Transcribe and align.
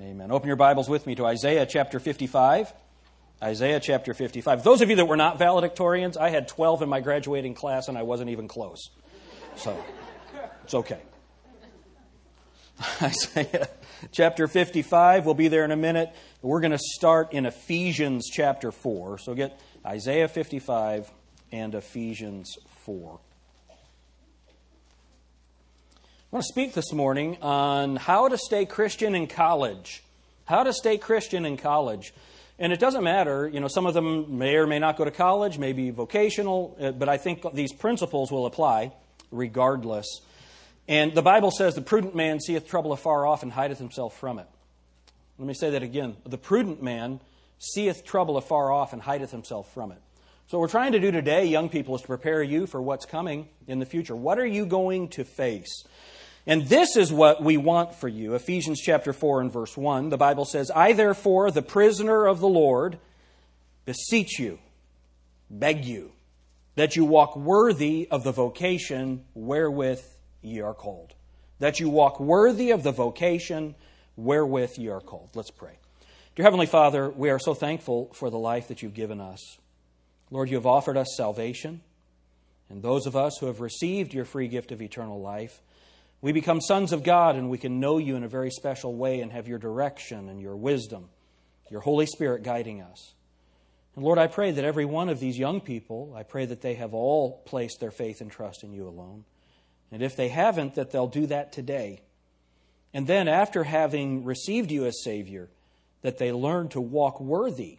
Amen. 0.00 0.32
Open 0.32 0.46
your 0.46 0.56
Bibles 0.56 0.88
with 0.88 1.06
me 1.06 1.14
to 1.16 1.26
Isaiah 1.26 1.66
chapter 1.66 2.00
55. 2.00 2.72
Isaiah 3.42 3.80
chapter 3.80 4.14
55. 4.14 4.64
Those 4.64 4.80
of 4.80 4.88
you 4.88 4.96
that 4.96 5.04
were 5.04 5.16
not 5.16 5.38
valedictorians, 5.38 6.16
I 6.16 6.30
had 6.30 6.48
12 6.48 6.80
in 6.80 6.88
my 6.88 7.00
graduating 7.00 7.52
class 7.52 7.88
and 7.88 7.98
I 7.98 8.02
wasn't 8.02 8.30
even 8.30 8.48
close. 8.48 8.88
So, 9.56 9.76
it's 10.64 10.72
okay. 10.72 11.00
Isaiah 13.02 13.68
chapter 14.10 14.48
55. 14.48 15.26
We'll 15.26 15.34
be 15.34 15.48
there 15.48 15.66
in 15.66 15.70
a 15.70 15.76
minute. 15.76 16.14
We're 16.40 16.60
going 16.60 16.70
to 16.70 16.78
start 16.78 17.34
in 17.34 17.44
Ephesians 17.44 18.30
chapter 18.32 18.72
4. 18.72 19.18
So 19.18 19.34
get 19.34 19.60
Isaiah 19.84 20.28
55 20.28 21.12
and 21.52 21.74
Ephesians 21.74 22.56
4. 22.86 23.20
I 26.32 26.36
want 26.36 26.44
to 26.44 26.52
speak 26.52 26.74
this 26.74 26.92
morning 26.92 27.38
on 27.42 27.96
how 27.96 28.28
to 28.28 28.38
stay 28.38 28.64
Christian 28.64 29.16
in 29.16 29.26
college. 29.26 30.04
How 30.44 30.62
to 30.62 30.72
stay 30.72 30.96
Christian 30.96 31.44
in 31.44 31.56
college. 31.56 32.14
And 32.56 32.72
it 32.72 32.78
doesn't 32.78 33.02
matter, 33.02 33.48
you 33.48 33.58
know, 33.58 33.66
some 33.66 33.84
of 33.84 33.94
them 33.94 34.38
may 34.38 34.54
or 34.54 34.68
may 34.68 34.78
not 34.78 34.96
go 34.96 35.04
to 35.04 35.10
college, 35.10 35.58
maybe 35.58 35.90
vocational, 35.90 36.76
uh, 36.80 36.92
but 36.92 37.08
I 37.08 37.16
think 37.16 37.44
these 37.52 37.72
principles 37.72 38.30
will 38.30 38.46
apply 38.46 38.92
regardless. 39.32 40.06
And 40.86 41.12
the 41.16 41.22
Bible 41.22 41.50
says, 41.50 41.74
The 41.74 41.80
prudent 41.80 42.14
man 42.14 42.38
seeth 42.38 42.68
trouble 42.68 42.92
afar 42.92 43.26
off 43.26 43.42
and 43.42 43.50
hideth 43.50 43.78
himself 43.78 44.16
from 44.16 44.38
it. 44.38 44.46
Let 45.36 45.48
me 45.48 45.54
say 45.54 45.70
that 45.70 45.82
again. 45.82 46.16
The 46.24 46.38
prudent 46.38 46.80
man 46.80 47.18
seeth 47.58 48.04
trouble 48.04 48.36
afar 48.36 48.70
off 48.70 48.92
and 48.92 49.02
hideth 49.02 49.32
himself 49.32 49.74
from 49.74 49.90
it. 49.90 49.98
So, 50.46 50.58
what 50.58 50.62
we're 50.62 50.68
trying 50.68 50.92
to 50.92 51.00
do 51.00 51.10
today, 51.10 51.46
young 51.46 51.68
people, 51.68 51.96
is 51.96 52.02
to 52.02 52.06
prepare 52.06 52.40
you 52.40 52.68
for 52.68 52.80
what's 52.80 53.04
coming 53.04 53.48
in 53.66 53.80
the 53.80 53.86
future. 53.86 54.14
What 54.14 54.38
are 54.38 54.46
you 54.46 54.64
going 54.64 55.08
to 55.10 55.24
face? 55.24 55.84
And 56.46 56.66
this 56.66 56.96
is 56.96 57.12
what 57.12 57.42
we 57.42 57.56
want 57.56 57.94
for 57.94 58.08
you. 58.08 58.34
Ephesians 58.34 58.80
chapter 58.80 59.12
4 59.12 59.42
and 59.42 59.52
verse 59.52 59.76
1. 59.76 60.08
The 60.08 60.16
Bible 60.16 60.44
says, 60.44 60.70
I 60.74 60.92
therefore, 60.92 61.50
the 61.50 61.62
prisoner 61.62 62.26
of 62.26 62.40
the 62.40 62.48
Lord, 62.48 62.98
beseech 63.84 64.38
you, 64.38 64.58
beg 65.50 65.84
you, 65.84 66.12
that 66.76 66.96
you 66.96 67.04
walk 67.04 67.36
worthy 67.36 68.08
of 68.10 68.24
the 68.24 68.32
vocation 68.32 69.24
wherewith 69.34 70.02
ye 70.42 70.60
are 70.60 70.74
called. 70.74 71.14
That 71.58 71.78
you 71.78 71.90
walk 71.90 72.18
worthy 72.18 72.70
of 72.70 72.82
the 72.82 72.92
vocation 72.92 73.74
wherewith 74.16 74.78
ye 74.78 74.88
are 74.88 75.00
called. 75.00 75.30
Let's 75.34 75.50
pray. 75.50 75.78
Dear 76.36 76.44
Heavenly 76.44 76.66
Father, 76.66 77.10
we 77.10 77.28
are 77.28 77.38
so 77.38 77.52
thankful 77.52 78.10
for 78.14 78.30
the 78.30 78.38
life 78.38 78.68
that 78.68 78.82
you've 78.82 78.94
given 78.94 79.20
us. 79.20 79.58
Lord, 80.30 80.48
you 80.48 80.56
have 80.56 80.66
offered 80.66 80.96
us 80.96 81.08
salvation, 81.16 81.82
and 82.70 82.82
those 82.82 83.06
of 83.06 83.16
us 83.16 83.36
who 83.38 83.46
have 83.46 83.60
received 83.60 84.14
your 84.14 84.24
free 84.24 84.48
gift 84.48 84.72
of 84.72 84.80
eternal 84.80 85.20
life, 85.20 85.60
we 86.22 86.32
become 86.32 86.60
sons 86.60 86.92
of 86.92 87.02
God 87.02 87.36
and 87.36 87.48
we 87.48 87.58
can 87.58 87.80
know 87.80 87.98
you 87.98 88.16
in 88.16 88.24
a 88.24 88.28
very 88.28 88.50
special 88.50 88.94
way 88.94 89.20
and 89.20 89.32
have 89.32 89.48
your 89.48 89.58
direction 89.58 90.28
and 90.28 90.40
your 90.40 90.56
wisdom, 90.56 91.08
your 91.70 91.80
Holy 91.80 92.06
Spirit 92.06 92.42
guiding 92.42 92.82
us. 92.82 93.14
And 93.96 94.04
Lord, 94.04 94.18
I 94.18 94.26
pray 94.26 94.50
that 94.52 94.64
every 94.64 94.84
one 94.84 95.08
of 95.08 95.18
these 95.18 95.38
young 95.38 95.60
people, 95.60 96.12
I 96.16 96.22
pray 96.22 96.46
that 96.46 96.60
they 96.60 96.74
have 96.74 96.94
all 96.94 97.42
placed 97.46 97.80
their 97.80 97.90
faith 97.90 98.20
and 98.20 98.30
trust 98.30 98.62
in 98.62 98.72
you 98.72 98.86
alone. 98.86 99.24
And 99.90 100.02
if 100.02 100.14
they 100.14 100.28
haven't, 100.28 100.74
that 100.74 100.90
they'll 100.90 101.08
do 101.08 101.26
that 101.26 101.52
today. 101.52 102.02
And 102.92 103.06
then, 103.06 103.28
after 103.28 103.64
having 103.64 104.24
received 104.24 104.70
you 104.70 104.86
as 104.86 105.02
Savior, 105.02 105.48
that 106.02 106.18
they 106.18 106.32
learn 106.32 106.68
to 106.70 106.80
walk 106.80 107.20
worthy 107.20 107.78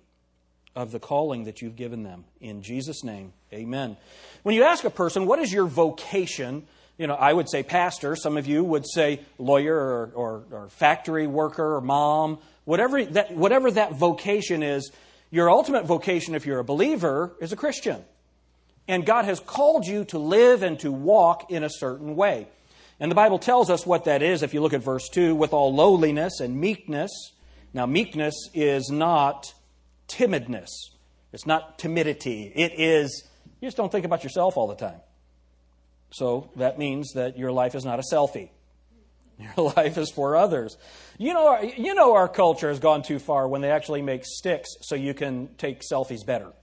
of 0.76 0.92
the 0.92 1.00
calling 1.00 1.46
that 1.46 1.62
you've 1.62 1.76
given 1.76 2.04
them. 2.04 2.24
In 2.40 2.62
Jesus' 2.62 3.04
name, 3.04 3.34
amen. 3.52 3.98
When 4.44 4.56
you 4.56 4.64
ask 4.64 4.84
a 4.84 4.90
person, 4.90 5.26
what 5.26 5.40
is 5.40 5.52
your 5.52 5.66
vocation? 5.66 6.66
You 7.02 7.08
know, 7.08 7.16
I 7.16 7.34
would 7.34 7.50
say 7.50 7.64
pastor. 7.64 8.16
Some 8.16 8.38
of 8.38 8.46
you 8.46 8.64
would 8.64 8.86
say 8.88 9.22
lawyer 9.40 9.76
or, 9.76 10.12
or, 10.14 10.44
or 10.52 10.70
factory 10.70 11.26
worker 11.26 11.78
or 11.78 11.82
mom. 11.82 12.38
Whatever 12.64 13.04
that, 13.04 13.36
whatever 13.36 13.72
that 13.72 13.96
vocation 13.96 14.62
is, 14.62 14.92
your 15.32 15.50
ultimate 15.50 15.88
vocation, 15.88 16.36
if 16.36 16.46
you're 16.46 16.60
a 16.60 16.64
believer, 16.64 17.36
is 17.42 17.52
a 17.52 17.56
Christian. 17.56 18.06
And 18.88 19.04
God 19.04 19.26
has 19.26 19.40
called 19.40 19.88
you 19.88 20.06
to 20.06 20.20
live 20.20 20.62
and 20.62 20.80
to 20.82 20.92
walk 20.92 21.50
in 21.50 21.64
a 21.64 21.72
certain 21.72 22.16
way. 22.16 22.48
And 23.00 23.10
the 23.10 23.16
Bible 23.16 23.40
tells 23.40 23.72
us 23.72 23.84
what 23.84 24.06
that 24.06 24.22
is 24.22 24.44
if 24.44 24.54
you 24.54 24.62
look 24.62 24.74
at 24.74 24.84
verse 24.84 25.10
2 25.10 25.34
with 25.34 25.54
all 25.54 25.74
lowliness 25.74 26.40
and 26.40 26.62
meekness. 26.62 27.10
Now, 27.74 27.88
meekness 27.88 28.36
is 28.54 28.92
not 28.92 29.56
timidness, 30.08 30.70
it's 31.34 31.48
not 31.48 31.80
timidity. 31.80 32.52
It 32.54 32.74
is, 32.78 33.28
you 33.60 33.66
just 33.66 33.78
don't 33.78 33.92
think 33.92 34.06
about 34.06 34.24
yourself 34.24 34.56
all 34.56 34.68
the 34.68 34.76
time. 34.76 35.02
So 36.12 36.50
that 36.58 36.78
means 36.78 37.14
that 37.14 37.38
your 37.38 37.52
life 37.52 37.76
is 37.76 37.86
not 37.86 38.00
a 38.00 38.04
selfie. 38.12 38.50
Your 39.58 39.74
life 39.76 39.98
is 39.98 40.12
for 40.12 40.36
others. 40.36 40.78
You 41.18 41.34
know, 41.34 41.60
you 41.62 41.96
know 41.96 42.14
our 42.14 42.28
culture 42.28 42.70
has 42.70 42.78
gone 42.78 43.02
too 43.02 43.18
far 43.18 43.48
when 43.48 43.62
they 43.62 43.72
actually 43.72 44.04
make 44.04 44.22
sticks 44.24 44.70
so 44.82 44.94
you 44.94 45.16
can 45.16 45.50
take 45.58 45.82
selfies 45.82 46.24
better. 46.26 46.52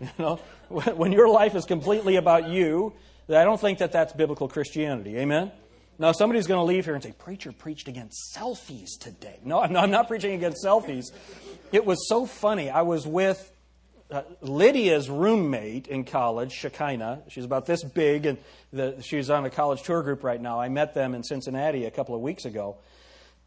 You 0.00 0.08
know, 0.18 0.40
when 0.68 1.12
your 1.12 1.28
life 1.28 1.54
is 1.54 1.64
completely 1.64 2.16
about 2.16 2.48
you, 2.48 2.92
I 3.28 3.44
don't 3.44 3.60
think 3.60 3.78
that 3.78 3.92
that's 3.92 4.12
biblical 4.12 4.48
Christianity. 4.48 5.16
Amen? 5.18 5.52
Now, 5.98 6.12
somebody's 6.12 6.46
going 6.46 6.58
to 6.58 6.64
leave 6.64 6.84
here 6.84 6.94
and 6.94 7.02
say, 7.02 7.12
Preacher 7.12 7.52
preached 7.52 7.86
against 7.86 8.36
selfies 8.36 8.98
today. 8.98 9.38
No, 9.44 9.60
I'm 9.60 9.72
not, 9.72 9.84
I'm 9.84 9.90
not 9.90 10.08
preaching 10.08 10.34
against 10.34 10.64
selfies. 10.64 11.12
It 11.70 11.86
was 11.86 12.08
so 12.08 12.26
funny. 12.26 12.70
I 12.70 12.82
was 12.82 13.06
with 13.06 13.52
Lydia's 14.40 15.08
roommate 15.08 15.86
in 15.86 16.04
college, 16.04 16.52
Shekinah, 16.52 17.22
she's 17.28 17.44
about 17.44 17.66
this 17.66 17.82
big, 17.82 18.26
and 18.26 18.38
the, 18.72 19.00
she's 19.02 19.30
on 19.30 19.44
a 19.44 19.50
college 19.50 19.82
tour 19.82 20.02
group 20.02 20.22
right 20.22 20.40
now. 20.40 20.60
I 20.60 20.68
met 20.68 20.94
them 20.94 21.14
in 21.14 21.22
Cincinnati 21.22 21.84
a 21.84 21.90
couple 21.90 22.14
of 22.14 22.20
weeks 22.20 22.44
ago. 22.44 22.76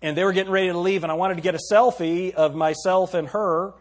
And 0.01 0.15
they 0.15 0.23
were 0.23 0.33
getting 0.33 0.51
ready 0.51 0.67
to 0.67 0.77
leave, 0.77 1.03
and 1.03 1.11
I 1.11 1.15
wanted 1.15 1.35
to 1.35 1.41
get 1.41 1.55
a 1.55 1.59
selfie 1.71 2.33
of 2.33 2.55
myself 2.55 3.13
and 3.13 3.27
her. 3.29 3.73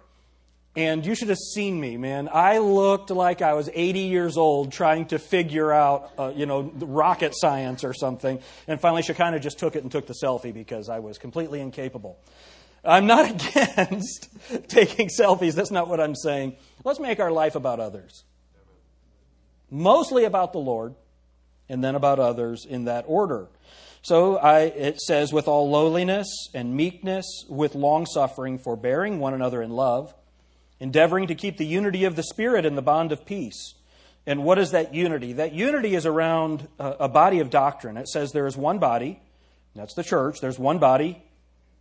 And 0.75 1.07
you 1.07 1.15
should 1.15 1.29
have 1.29 1.39
seen 1.39 1.81
me, 1.81 1.97
man. 1.97 2.29
I 2.31 2.59
looked 2.59 3.11
like 3.11 3.41
I 3.41 3.55
was 3.55 3.71
80 3.73 4.01
years 4.01 4.37
old 4.37 4.73
trying 4.73 5.07
to 5.07 5.19
figure 5.19 5.73
out, 5.73 6.11
uh, 6.19 6.33
you 6.37 6.45
know, 6.45 6.71
rocket 6.81 7.33
science 7.35 7.83
or 7.83 7.95
something. 7.95 8.41
And 8.69 8.79
finally, 8.79 9.03
Shekinah 9.03 9.41
just 9.41 9.59
took 9.59 9.75
it 9.75 9.83
and 9.83 9.91
took 9.91 10.07
the 10.07 10.15
selfie 10.23 10.53
because 10.53 10.91
I 10.91 10.99
was 10.99 11.17
completely 11.17 11.61
incapable. 11.61 12.19
I'm 12.87 13.07
not 13.07 13.31
against 13.31 14.29
taking 14.69 15.09
selfies. 15.09 15.55
That's 15.55 15.71
not 15.71 15.89
what 15.89 16.01
I'm 16.01 16.15
saying. 16.15 16.57
Let's 16.87 17.01
make 17.01 17.19
our 17.19 17.33
life 17.33 17.57
about 17.57 17.81
others. 17.81 18.23
Mostly 19.73 20.23
about 20.23 20.53
the 20.53 20.61
Lord, 20.61 20.95
and 21.69 21.83
then 21.83 21.97
about 21.97 22.21
others 22.21 22.65
in 22.65 22.85
that 22.85 23.07
order. 23.09 23.49
So 24.03 24.37
I, 24.37 24.61
it 24.61 25.01
says, 25.01 25.33
with 25.33 25.49
all 25.49 25.69
lowliness 25.69 26.29
and 26.55 26.77
meekness, 26.77 27.27
with 27.49 27.75
long 27.75 28.07
suffering, 28.07 28.61
forbearing 28.61 29.19
one 29.19 29.35
another 29.35 29.63
in 29.63 29.71
love, 29.71 30.15
endeavoring 30.79 31.27
to 31.27 31.35
keep 31.35 31.57
the 31.57 31.67
unity 31.67 32.05
of 32.05 32.15
the 32.15 32.23
Spirit 32.23 32.65
in 32.65 32.77
the 32.77 32.83
bond 32.83 33.11
of 33.11 33.27
peace. 33.27 33.75
And 34.25 34.45
what 34.45 34.57
is 34.57 34.71
that 34.71 34.95
unity? 34.95 35.33
That 35.33 35.53
unity 35.53 35.97
is 35.97 36.07
around 36.07 36.69
a, 36.79 37.09
body 37.09 37.41
of 37.41 37.51
doctrine. 37.51 37.97
It 37.97 38.07
says 38.07 38.31
there 38.31 38.47
is 38.47 38.57
one 38.57 38.79
body, 38.79 39.21
that's 39.75 39.95
the 39.95 40.05
church, 40.05 40.41
there's 40.41 40.57
one 40.57 40.79
body, 40.79 41.21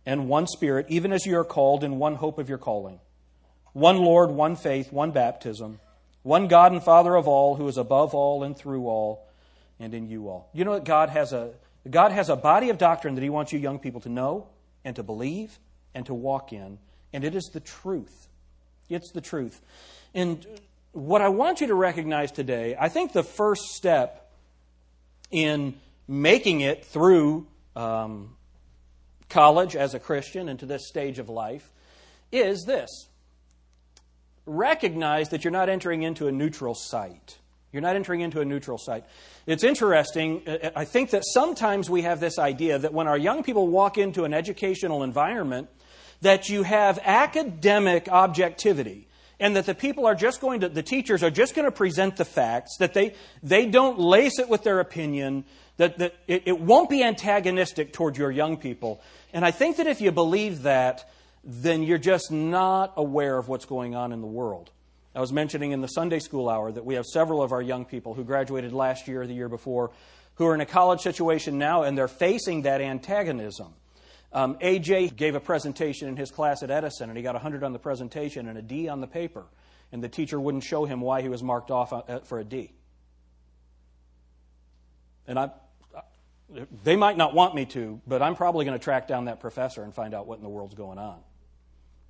and 0.04 0.28
one 0.28 0.48
Spirit, 0.48 0.86
even 0.88 1.12
as 1.12 1.24
you 1.26 1.38
are 1.38 1.44
called 1.44 1.84
in 1.84 2.00
one 2.00 2.16
hope 2.16 2.40
of 2.40 2.48
your 2.48 2.58
calling. 2.58 2.98
One 3.76 3.98
Lord, 3.98 4.30
one 4.30 4.56
faith, 4.56 4.90
one 4.90 5.10
baptism, 5.10 5.80
one 6.22 6.48
God 6.48 6.72
and 6.72 6.82
Father 6.82 7.14
of 7.14 7.28
all, 7.28 7.56
who 7.56 7.68
is 7.68 7.76
above 7.76 8.14
all 8.14 8.42
and 8.42 8.56
through 8.56 8.86
all 8.86 9.28
and 9.78 9.92
in 9.92 10.08
you 10.08 10.30
all. 10.30 10.48
You 10.54 10.64
know 10.64 10.72
that 10.72 10.84
God 10.84 11.10
has 11.10 11.34
a 11.34 11.50
God 11.90 12.10
has 12.10 12.30
a 12.30 12.36
body 12.36 12.70
of 12.70 12.78
doctrine 12.78 13.16
that 13.16 13.20
He 13.20 13.28
wants 13.28 13.52
you 13.52 13.58
young 13.58 13.78
people 13.78 14.00
to 14.00 14.08
know 14.08 14.46
and 14.82 14.96
to 14.96 15.02
believe 15.02 15.58
and 15.94 16.06
to 16.06 16.14
walk 16.14 16.54
in, 16.54 16.78
and 17.12 17.22
it 17.22 17.34
is 17.34 17.50
the 17.52 17.60
truth. 17.60 18.28
It's 18.88 19.12
the 19.12 19.20
truth. 19.20 19.60
And 20.14 20.46
what 20.92 21.20
I 21.20 21.28
want 21.28 21.60
you 21.60 21.66
to 21.66 21.74
recognize 21.74 22.32
today, 22.32 22.78
I 22.80 22.88
think 22.88 23.12
the 23.12 23.22
first 23.22 23.60
step 23.74 24.32
in 25.30 25.74
making 26.08 26.62
it 26.62 26.82
through 26.82 27.46
um, 27.76 28.36
college 29.28 29.76
as 29.76 29.92
a 29.92 30.00
Christian 30.00 30.48
and 30.48 30.58
to 30.60 30.64
this 30.64 30.88
stage 30.88 31.18
of 31.18 31.28
life 31.28 31.70
is 32.32 32.64
this 32.64 32.88
recognize 34.46 35.28
that 35.30 35.44
you're 35.44 35.50
not 35.50 35.68
entering 35.68 36.02
into 36.02 36.28
a 36.28 36.32
neutral 36.32 36.74
site. 36.74 37.38
You're 37.72 37.82
not 37.82 37.96
entering 37.96 38.20
into 38.20 38.40
a 38.40 38.44
neutral 38.44 38.78
site. 38.78 39.04
It's 39.46 39.64
interesting. 39.64 40.42
Uh, 40.46 40.50
uh, 40.50 40.70
I 40.76 40.84
think 40.84 41.10
that 41.10 41.24
sometimes 41.26 41.90
we 41.90 42.02
have 42.02 42.20
this 42.20 42.38
idea 42.38 42.78
that 42.78 42.94
when 42.94 43.06
our 43.06 43.18
young 43.18 43.42
people 43.42 43.68
walk 43.68 43.98
into 43.98 44.24
an 44.24 44.32
educational 44.32 45.02
environment, 45.02 45.68
that 46.22 46.48
you 46.48 46.62
have 46.62 46.98
academic 47.04 48.08
objectivity 48.08 49.08
and 49.38 49.54
that 49.56 49.66
the 49.66 49.74
people 49.74 50.06
are 50.06 50.14
just 50.14 50.40
going 50.40 50.60
to, 50.60 50.68
the 50.68 50.82
teachers 50.82 51.22
are 51.22 51.30
just 51.30 51.54
going 51.54 51.66
to 51.66 51.72
present 51.72 52.16
the 52.16 52.24
facts, 52.24 52.76
that 52.78 52.94
they, 52.94 53.14
they 53.42 53.66
don't 53.66 53.98
lace 53.98 54.38
it 54.38 54.48
with 54.48 54.62
their 54.62 54.80
opinion, 54.80 55.44
that, 55.76 55.98
that 55.98 56.14
it, 56.26 56.44
it 56.46 56.60
won't 56.60 56.88
be 56.88 57.02
antagonistic 57.02 57.92
toward 57.92 58.16
your 58.16 58.30
young 58.30 58.56
people. 58.56 59.02
And 59.34 59.44
I 59.44 59.50
think 59.50 59.76
that 59.76 59.86
if 59.86 60.00
you 60.00 60.10
believe 60.10 60.62
that, 60.62 61.10
then 61.46 61.84
you're 61.84 61.96
just 61.96 62.32
not 62.32 62.92
aware 62.96 63.38
of 63.38 63.48
what's 63.48 63.64
going 63.64 63.94
on 63.94 64.12
in 64.12 64.20
the 64.20 64.26
world. 64.26 64.70
I 65.14 65.20
was 65.20 65.32
mentioning 65.32 65.70
in 65.70 65.80
the 65.80 65.86
Sunday 65.86 66.18
school 66.18 66.48
hour 66.48 66.72
that 66.72 66.84
we 66.84 66.96
have 66.96 67.06
several 67.06 67.40
of 67.40 67.52
our 67.52 67.62
young 67.62 67.84
people 67.84 68.14
who 68.14 68.24
graduated 68.24 68.72
last 68.72 69.06
year 69.06 69.22
or 69.22 69.26
the 69.26 69.34
year 69.34 69.48
before 69.48 69.92
who 70.34 70.46
are 70.46 70.54
in 70.54 70.60
a 70.60 70.66
college 70.66 71.00
situation 71.00 71.56
now 71.56 71.84
and 71.84 71.96
they're 71.96 72.08
facing 72.08 72.62
that 72.62 72.80
antagonism. 72.80 73.72
Um, 74.32 74.56
AJ 74.56 75.16
gave 75.16 75.34
a 75.34 75.40
presentation 75.40 76.08
in 76.08 76.16
his 76.16 76.30
class 76.30 76.62
at 76.62 76.70
Edison, 76.70 77.08
and 77.08 77.16
he 77.16 77.22
got 77.22 77.34
100 77.34 77.62
on 77.62 77.72
the 77.72 77.78
presentation 77.78 78.48
and 78.48 78.58
a 78.58 78.62
D 78.62 78.88
on 78.88 79.00
the 79.00 79.06
paper. 79.06 79.46
And 79.92 80.02
the 80.02 80.08
teacher 80.08 80.38
wouldn't 80.38 80.64
show 80.64 80.84
him 80.84 81.00
why 81.00 81.22
he 81.22 81.28
was 81.28 81.42
marked 81.42 81.70
off 81.70 81.92
uh, 81.92 82.18
for 82.24 82.40
a 82.40 82.44
D. 82.44 82.74
And 85.26 85.38
I, 85.38 85.50
they 86.82 86.96
might 86.96 87.16
not 87.16 87.34
want 87.34 87.54
me 87.54 87.64
to, 87.66 88.00
but 88.06 88.20
I'm 88.20 88.34
probably 88.34 88.64
going 88.64 88.78
to 88.78 88.82
track 88.82 89.08
down 89.08 89.26
that 89.26 89.40
professor 89.40 89.82
and 89.82 89.94
find 89.94 90.12
out 90.12 90.26
what 90.26 90.36
in 90.36 90.42
the 90.42 90.50
world's 90.50 90.74
going 90.74 90.98
on. 90.98 91.20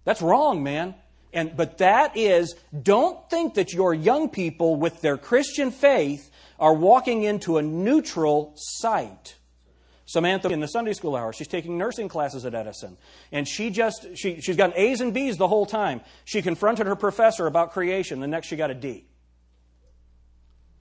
That's 0.06 0.22
wrong, 0.22 0.62
man. 0.62 0.94
And, 1.32 1.54
but 1.54 1.78
that 1.78 2.16
is, 2.16 2.54
don't 2.82 3.28
think 3.28 3.54
that 3.54 3.74
your 3.74 3.92
young 3.92 4.30
people 4.30 4.76
with 4.76 5.02
their 5.02 5.18
Christian 5.18 5.70
faith 5.70 6.30
are 6.58 6.72
walking 6.72 7.24
into 7.24 7.58
a 7.58 7.62
neutral 7.62 8.52
site. 8.54 9.34
Samantha 10.06 10.48
in 10.50 10.60
the 10.60 10.68
Sunday 10.68 10.92
school 10.92 11.16
hour, 11.16 11.32
she's 11.32 11.48
taking 11.48 11.76
nursing 11.76 12.08
classes 12.08 12.46
at 12.46 12.54
Edison. 12.54 12.96
And 13.32 13.48
she 13.48 13.70
just, 13.70 14.06
she, 14.14 14.40
she's 14.40 14.56
gotten 14.56 14.76
A's 14.78 15.00
and 15.00 15.12
B's 15.12 15.36
the 15.36 15.48
whole 15.48 15.66
time. 15.66 16.00
She 16.24 16.40
confronted 16.40 16.86
her 16.86 16.94
professor 16.94 17.48
about 17.48 17.72
creation. 17.72 18.20
The 18.20 18.28
next 18.28 18.46
she 18.46 18.54
got 18.54 18.70
a 18.70 18.74
D. 18.74 19.06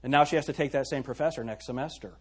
And 0.06 0.12
now 0.12 0.22
she 0.22 0.36
has 0.36 0.46
to 0.46 0.52
take 0.52 0.70
that 0.70 0.86
same 0.86 1.02
professor 1.02 1.42
next 1.42 1.66
semester. 1.66 2.12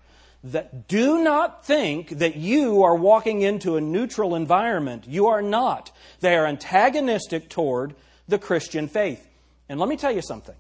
That 0.46 0.88
do 0.88 1.24
not 1.24 1.68
think 1.68 2.10
that 2.18 2.36
you 2.36 2.82
are 2.82 2.96
walking 2.96 3.44
into 3.44 3.76
a 3.76 3.82
neutral 3.82 4.34
environment. 4.34 5.04
You 5.08 5.28
are 5.28 5.44
not. 5.44 5.92
They 6.20 6.36
are 6.36 6.48
antagonistic 6.48 7.48
toward 7.48 7.94
the 8.28 8.40
Christian 8.40 8.88
faith. 8.88 9.24
And 9.70 9.80
let 9.80 9.88
me 9.88 9.98
tell 9.98 10.12
you 10.12 10.24
something. 10.24 10.56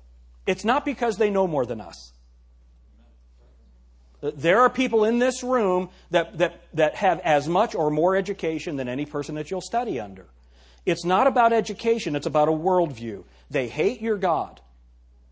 It's 0.46 0.64
not 0.64 0.86
because 0.86 1.18
they 1.18 1.32
know 1.32 1.48
more 1.48 1.66
than 1.66 1.82
us. 1.82 2.14
Uh, 4.22 4.30
there 4.36 4.60
are 4.60 4.70
people 4.70 5.04
in 5.04 5.18
this 5.18 5.42
room 5.42 5.90
that, 6.12 6.38
that, 6.38 6.62
that 6.76 6.94
have 6.94 7.20
as 7.22 7.48
much 7.48 7.74
or 7.74 7.90
more 7.90 8.16
education 8.16 8.76
than 8.76 8.88
any 8.88 9.08
person 9.08 9.34
that 9.34 9.50
you'll 9.50 9.62
study 9.62 10.00
under. 10.00 10.28
It's 10.86 11.04
not 11.04 11.26
about 11.26 11.54
education, 11.54 12.16
it's 12.16 12.28
about 12.28 12.50
a 12.50 12.52
worldview. 12.52 13.24
They 13.50 13.68
hate 13.68 14.00
your 14.00 14.18
God. 14.18 14.62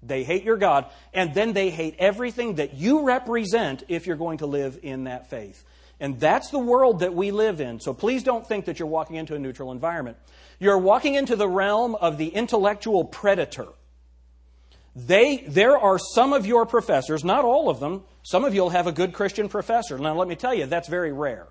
They 0.05 0.23
hate 0.23 0.43
your 0.43 0.57
God, 0.57 0.85
and 1.13 1.33
then 1.33 1.53
they 1.53 1.69
hate 1.69 1.95
everything 1.99 2.55
that 2.55 2.73
you 2.73 3.03
represent 3.03 3.83
if 3.87 4.05
you're 4.05 4.15
going 4.15 4.39
to 4.39 4.45
live 4.45 4.79
in 4.83 5.05
that 5.05 5.29
faith. 5.29 5.63
And 5.99 6.19
that's 6.19 6.49
the 6.49 6.59
world 6.59 6.99
that 6.99 7.13
we 7.13 7.31
live 7.31 7.61
in. 7.61 7.79
So 7.79 7.93
please 7.93 8.23
don't 8.23 8.45
think 8.45 8.65
that 8.65 8.79
you're 8.79 8.87
walking 8.87 9.15
into 9.15 9.35
a 9.35 9.39
neutral 9.39 9.71
environment. 9.71 10.17
You're 10.59 10.77
walking 10.77 11.15
into 11.15 11.35
the 11.35 11.47
realm 11.47 11.95
of 11.95 12.17
the 12.17 12.27
intellectual 12.27 13.05
predator. 13.05 13.67
They, 14.95 15.45
there 15.47 15.77
are 15.77 15.97
some 15.97 16.33
of 16.33 16.45
your 16.45 16.65
professors, 16.65 17.23
not 17.23 17.45
all 17.45 17.69
of 17.69 17.79
them, 17.79 18.03
some 18.21 18.45
of 18.45 18.53
you 18.53 18.61
will 18.61 18.69
have 18.69 18.87
a 18.87 18.91
good 18.91 19.13
Christian 19.13 19.49
professor. 19.49 19.97
Now, 19.97 20.15
let 20.15 20.27
me 20.27 20.35
tell 20.35 20.53
you, 20.53 20.65
that's 20.65 20.87
very 20.87 21.11
rare. 21.11 21.47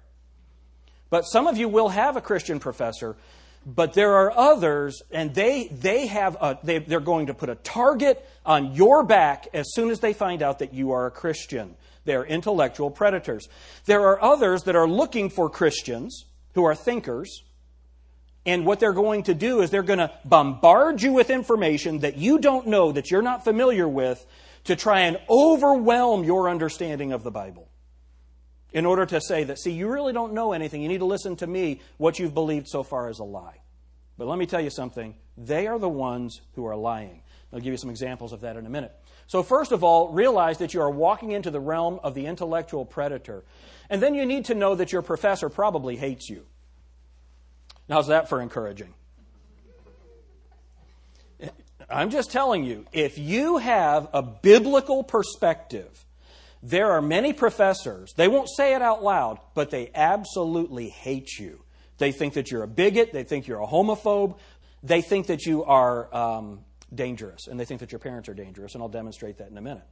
But 1.11 1.23
some 1.23 1.47
of 1.47 1.59
you 1.59 1.69
will 1.69 1.89
have 1.89 2.17
a 2.17 2.21
Christian 2.21 2.61
professor, 2.61 3.17
but 3.65 3.95
there 3.95 4.15
are 4.15 4.33
others, 4.37 5.03
and 5.11 5.35
they, 5.35 5.69
they 5.69 6.07
have 6.07 6.37
a, 6.41 6.59
they, 6.63 6.79
they're 6.79 7.01
going 7.01 7.27
to 7.27 7.35
put 7.35 7.49
a 7.49 7.55
target 7.57 8.27
on 8.45 8.75
your 8.75 9.05
back 9.05 9.49
as 9.55 9.73
soon 9.75 9.91
as 9.91 10.01
they 10.01 10.13
find 10.13 10.43
out 10.43 10.59
that 10.59 10.75
you 10.75 10.93
are 10.93 11.07
a 11.07 11.11
Christian. 11.11 11.77
They're 12.05 12.25
intellectual 12.25 12.91
predators. 12.91 13.49
There 13.85 14.03
are 14.03 14.23
others 14.23 14.65
that 14.65 14.75
are 14.75 14.89
looking 14.89 15.31
for 15.31 15.49
Christians 15.49 16.25
who 16.55 16.65
are 16.65 16.75
thinkers 16.75 17.45
and 18.45 18.67
what 18.67 18.81
they're 18.81 18.93
going 18.93 19.25
to 19.25 19.35
do 19.35 19.61
is 19.61 19.71
they're 19.71 19.83
going 19.83 20.01
to 20.01 20.11
bombard 20.25 21.01
you 21.01 21.13
with 21.13 21.31
information 21.31 22.01
that 22.01 22.17
you 22.17 22.39
don't 22.39 22.67
know, 22.67 22.91
that 22.93 23.11
you're 23.11 23.23
not 23.23 23.45
familiar 23.45 23.87
with, 23.87 24.25
to 24.65 24.75
try 24.77 25.03
and 25.03 25.19
overwhelm 25.29 26.25
your 26.25 26.49
understanding 26.49 27.13
of 27.13 27.23
the 27.23 27.31
Bible. 27.31 27.69
In 28.73 28.87
order 28.87 29.05
to 29.07 29.21
say 29.21 29.45
that, 29.45 29.59
see, 29.59 29.73
you 29.73 29.89
really 29.89 30.13
don't 30.13 30.33
know 30.33 30.53
anything. 30.53 30.83
You 30.83 30.89
need 30.89 30.99
to 30.99 31.05
listen 31.05 31.37
to 31.37 31.47
me. 31.47 31.81
What 31.99 32.19
you've 32.19 32.35
believed 32.35 32.69
so 32.69 32.83
far 32.83 33.11
is 33.11 33.19
a 33.19 33.25
lie. 33.25 33.61
But 34.17 34.29
let 34.29 34.39
me 34.39 34.47
tell 34.47 34.61
you 34.61 34.71
something. 34.71 35.15
They 35.37 35.67
are 35.67 35.79
the 35.79 35.89
ones 35.89 36.41
who 36.55 36.65
are 36.67 36.77
lying. 36.77 37.23
I'll 37.53 37.61
give 37.61 37.73
you 37.73 37.77
some 37.77 37.91
examples 37.91 38.33
of 38.33 38.41
that 38.43 38.57
in 38.57 38.65
a 38.65 38.71
minute. 38.71 38.95
So, 39.27 39.43
first 39.43 39.73
of 39.73 39.85
all, 39.85 40.09
realize 40.09 40.59
that 40.59 40.75
you 40.75 40.81
are 40.81 40.91
walking 40.91 41.33
into 41.33 41.51
the 41.51 41.61
realm 41.61 42.01
of 42.03 42.15
the 42.15 42.27
intellectual 42.27 42.85
predator. 42.85 43.45
And 43.91 44.03
then 44.03 44.15
you 44.15 44.25
need 44.25 44.47
to 44.47 44.55
know 44.55 44.75
that 44.75 44.93
your 44.93 45.03
professor 45.03 45.49
probably 45.49 45.97
hates 45.97 46.29
you. 46.31 46.47
How's 47.89 48.07
that 48.09 48.29
for 48.29 48.41
encouraging? 48.41 48.95
I'm 51.91 52.11
just 52.11 52.31
telling 52.31 52.65
you, 52.65 52.87
if 52.93 53.19
you 53.19 53.59
have 53.59 54.09
a 54.15 54.23
biblical 54.23 55.03
perspective, 55.03 56.07
there 56.63 56.93
are 56.93 57.03
many 57.03 57.33
professors, 57.33 58.13
they 58.17 58.29
won't 58.29 58.49
say 58.49 58.75
it 58.75 58.83
out 58.83 59.03
loud, 59.03 59.39
but 59.55 59.71
they 59.71 59.91
absolutely 59.95 60.89
hate 60.89 61.39
you. 61.39 61.65
They 61.99 62.13
think 62.13 62.35
that 62.35 62.51
you're 62.51 62.63
a 62.63 62.69
bigot, 62.69 63.13
they 63.13 63.25
think 63.25 63.47
you're 63.47 63.61
a 63.61 63.67
homophobe, 63.67 64.39
they 64.83 65.03
think 65.03 65.27
that 65.27 65.45
you 65.45 65.65
are 65.65 66.15
um, 66.15 66.61
dangerous, 66.95 67.49
and 67.49 67.59
they 67.59 67.65
think 67.65 67.81
that 67.81 67.91
your 67.93 67.99
parents 67.99 68.29
are 68.29 68.35
dangerous, 68.35 68.75
and 68.75 68.83
I'll 68.83 68.89
demonstrate 68.89 69.39
that 69.39 69.51
in 69.51 69.59
a 69.59 69.63
minute. 69.63 69.85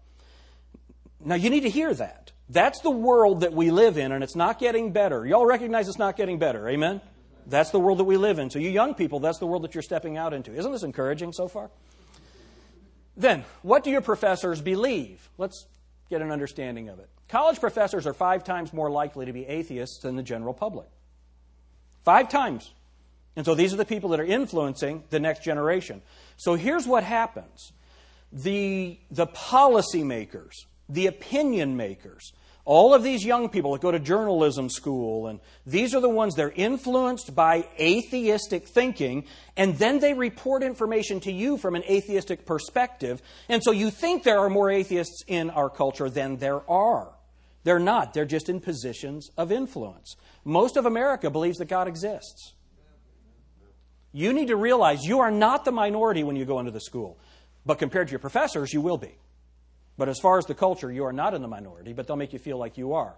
Now, 1.23 1.35
you 1.35 1.51
need 1.51 1.61
to 1.61 1.71
hear 1.71 1.93
that. 1.93 2.33
That's 2.49 2.81
the 2.81 2.91
world 2.91 3.43
that 3.43 3.53
we 3.53 3.71
live 3.71 3.99
in, 3.99 4.13
and 4.13 4.25
it's 4.25 4.37
not 4.37 4.59
getting 4.59 4.93
better. 4.93 5.27
Y'all 5.27 5.47
recognize 5.47 5.89
it's 5.89 5.99
not 5.99 6.17
getting 6.17 6.39
better. 6.39 6.69
Amen? 6.69 7.01
That's 7.47 7.71
the 7.71 7.81
world 7.81 7.99
that 7.99 8.05
we 8.05 8.17
live 8.17 8.39
in. 8.39 8.49
So, 8.49 8.59
you 8.59 8.71
young 8.71 8.95
people, 8.95 9.21
that's 9.21 9.39
the 9.39 9.47
world 9.47 9.63
that 9.65 9.75
you're 9.75 9.83
stepping 9.83 10.17
out 10.17 10.33
into. 10.33 10.55
Isn't 10.55 10.73
this 10.73 10.83
encouraging 10.83 11.33
so 11.33 11.49
far? 11.49 11.71
Then, 13.17 13.45
what 13.63 13.85
do 13.85 13.91
your 13.91 14.01
professors 14.01 14.61
believe? 14.63 15.29
Let's 15.37 15.67
get 16.11 16.21
an 16.21 16.31
understanding 16.31 16.89
of 16.89 16.99
it. 16.99 17.09
College 17.29 17.61
professors 17.61 18.07
are 18.07 18.13
five 18.13 18.45
times 18.45 18.73
more 18.73 18.91
likely 18.91 19.27
to 19.27 19.33
be 19.33 19.47
atheists 19.47 20.01
than 20.01 20.17
the 20.17 20.23
general 20.23 20.53
public. 20.53 20.89
Five 22.05 22.29
times. 22.29 22.73
And 23.37 23.47
so 23.47 23.55
these 23.55 23.73
are 23.73 23.77
the 23.77 23.85
people 23.85 24.11
that 24.11 24.21
are 24.21 24.25
influencing 24.25 25.05
the 25.11 25.21
next 25.21 25.45
generation. 25.45 26.03
So 26.37 26.55
here's 26.55 26.87
what 26.87 27.05
happens 27.05 27.73
the, 28.33 28.99
the 29.11 29.27
policymakers, 29.29 30.53
the 30.89 31.07
opinion 31.07 31.77
makers, 31.77 32.33
all 32.65 32.95
of 32.95 33.03
these 33.03 33.25
young 33.25 33.49
people 33.49 33.73
that 33.73 33.81
go 33.81 33.91
to 33.91 33.99
journalism 33.99 34.69
school, 34.69 35.27
and 35.27 35.41
these 35.67 35.95
are 35.95 36.01
the 36.01 36.09
ones 36.09 36.35
they're 36.35 36.53
influenced 36.55 37.35
by 37.35 37.67
atheistic 37.79 38.69
thinking, 38.69 39.25
and 39.57 39.77
then 39.79 39.99
they 39.99 40.15
report 40.15 40.63
information 40.63 41.21
to 41.21 41.33
you 41.33 41.57
from 41.57 41.75
an 41.75 41.83
atheistic 41.85 42.47
perspective. 42.47 43.23
And 43.49 43.63
so 43.63 43.71
you 43.71 43.91
think 43.91 44.23
there 44.23 44.41
are 44.41 44.51
more 44.51 44.71
atheists 44.71 45.25
in 45.27 45.51
our 45.51 45.71
culture 45.71 46.11
than 46.11 46.37
there 46.37 46.69
are. 46.71 47.13
They're 47.65 47.79
not, 47.79 48.15
they're 48.15 48.25
just 48.25 48.49
in 48.49 48.61
positions 48.61 49.31
of 49.37 49.53
influence. 49.53 50.17
Most 50.45 50.77
of 50.77 50.87
America 50.87 51.31
believes 51.31 51.59
that 51.59 51.69
God 51.69 51.89
exists. 51.89 52.55
You 54.13 54.33
need 54.33 54.49
to 54.49 54.57
realize 54.57 55.05
you 55.05 55.21
are 55.21 55.31
not 55.31 55.65
the 55.65 55.73
minority 55.73 56.25
when 56.25 56.37
you 56.37 56.45
go 56.45 56.59
into 56.59 56.73
the 56.73 56.81
school, 56.81 57.19
but 57.65 57.79
compared 57.79 58.09
to 58.09 58.13
your 58.13 58.19
professors, 58.19 58.73
you 58.73 58.81
will 58.81 58.99
be. 58.99 59.15
But 60.01 60.09
as 60.09 60.19
far 60.19 60.39
as 60.39 60.47
the 60.47 60.55
culture, 60.55 60.91
you 60.91 61.05
are 61.05 61.13
not 61.13 61.35
in 61.35 61.43
the 61.43 61.47
minority, 61.47 61.93
but 61.93 62.07
they'll 62.07 62.17
make 62.17 62.33
you 62.33 62.39
feel 62.39 62.57
like 62.57 62.79
you 62.79 62.95
are. 62.95 63.13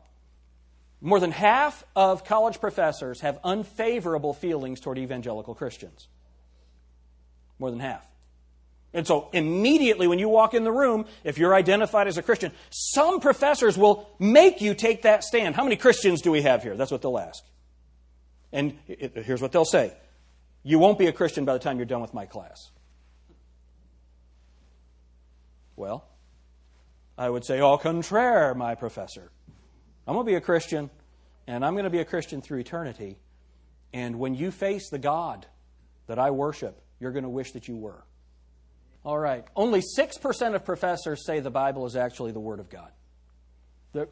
More 1.00 1.20
than 1.20 1.30
half 1.30 1.84
of 1.94 2.24
college 2.24 2.60
professors 2.60 3.20
have 3.20 3.38
unfavorable 3.44 4.34
feelings 4.34 4.80
toward 4.80 4.98
evangelical 4.98 5.54
Christians. 5.54 6.08
More 7.60 7.70
than 7.70 7.78
half. 7.78 8.04
And 8.92 9.06
so, 9.06 9.28
immediately 9.32 10.08
when 10.08 10.18
you 10.18 10.28
walk 10.28 10.54
in 10.54 10.64
the 10.64 10.72
room, 10.72 11.06
if 11.22 11.38
you're 11.38 11.54
identified 11.54 12.08
as 12.08 12.18
a 12.18 12.22
Christian, 12.22 12.50
some 12.70 13.20
professors 13.20 13.78
will 13.78 14.10
make 14.18 14.60
you 14.60 14.74
take 14.74 15.02
that 15.02 15.22
stand. 15.22 15.54
How 15.54 15.62
many 15.62 15.76
Christians 15.76 16.20
do 16.20 16.32
we 16.32 16.42
have 16.42 16.64
here? 16.64 16.76
That's 16.76 16.90
what 16.90 17.00
they'll 17.00 17.16
ask. 17.16 17.44
And 18.50 18.76
here's 18.88 19.40
what 19.40 19.52
they'll 19.52 19.64
say 19.64 19.92
You 20.64 20.80
won't 20.80 20.98
be 20.98 21.06
a 21.06 21.12
Christian 21.12 21.44
by 21.44 21.52
the 21.52 21.60
time 21.60 21.76
you're 21.76 21.86
done 21.86 22.02
with 22.02 22.12
my 22.12 22.26
class. 22.26 22.72
Well, 25.76 26.08
I 27.16 27.28
would 27.28 27.44
say, 27.44 27.60
au 27.60 27.76
contraire, 27.78 28.54
my 28.54 28.74
professor. 28.74 29.30
I'm 30.06 30.14
going 30.14 30.26
to 30.26 30.30
be 30.30 30.36
a 30.36 30.40
Christian, 30.40 30.90
and 31.46 31.64
I'm 31.64 31.74
going 31.74 31.84
to 31.84 31.90
be 31.90 32.00
a 32.00 32.04
Christian 32.04 32.40
through 32.40 32.60
eternity. 32.60 33.18
And 33.92 34.18
when 34.18 34.34
you 34.34 34.50
face 34.50 34.88
the 34.90 34.98
God 34.98 35.46
that 36.06 36.18
I 36.18 36.30
worship, 36.30 36.80
you're 36.98 37.12
going 37.12 37.24
to 37.24 37.28
wish 37.28 37.52
that 37.52 37.68
you 37.68 37.76
were. 37.76 38.04
All 39.04 39.18
right. 39.18 39.44
Only 39.56 39.80
6% 39.80 40.54
of 40.54 40.64
professors 40.64 41.26
say 41.26 41.40
the 41.40 41.50
Bible 41.50 41.86
is 41.86 41.96
actually 41.96 42.32
the 42.32 42.40
Word 42.40 42.60
of 42.60 42.70
God. 42.70 42.90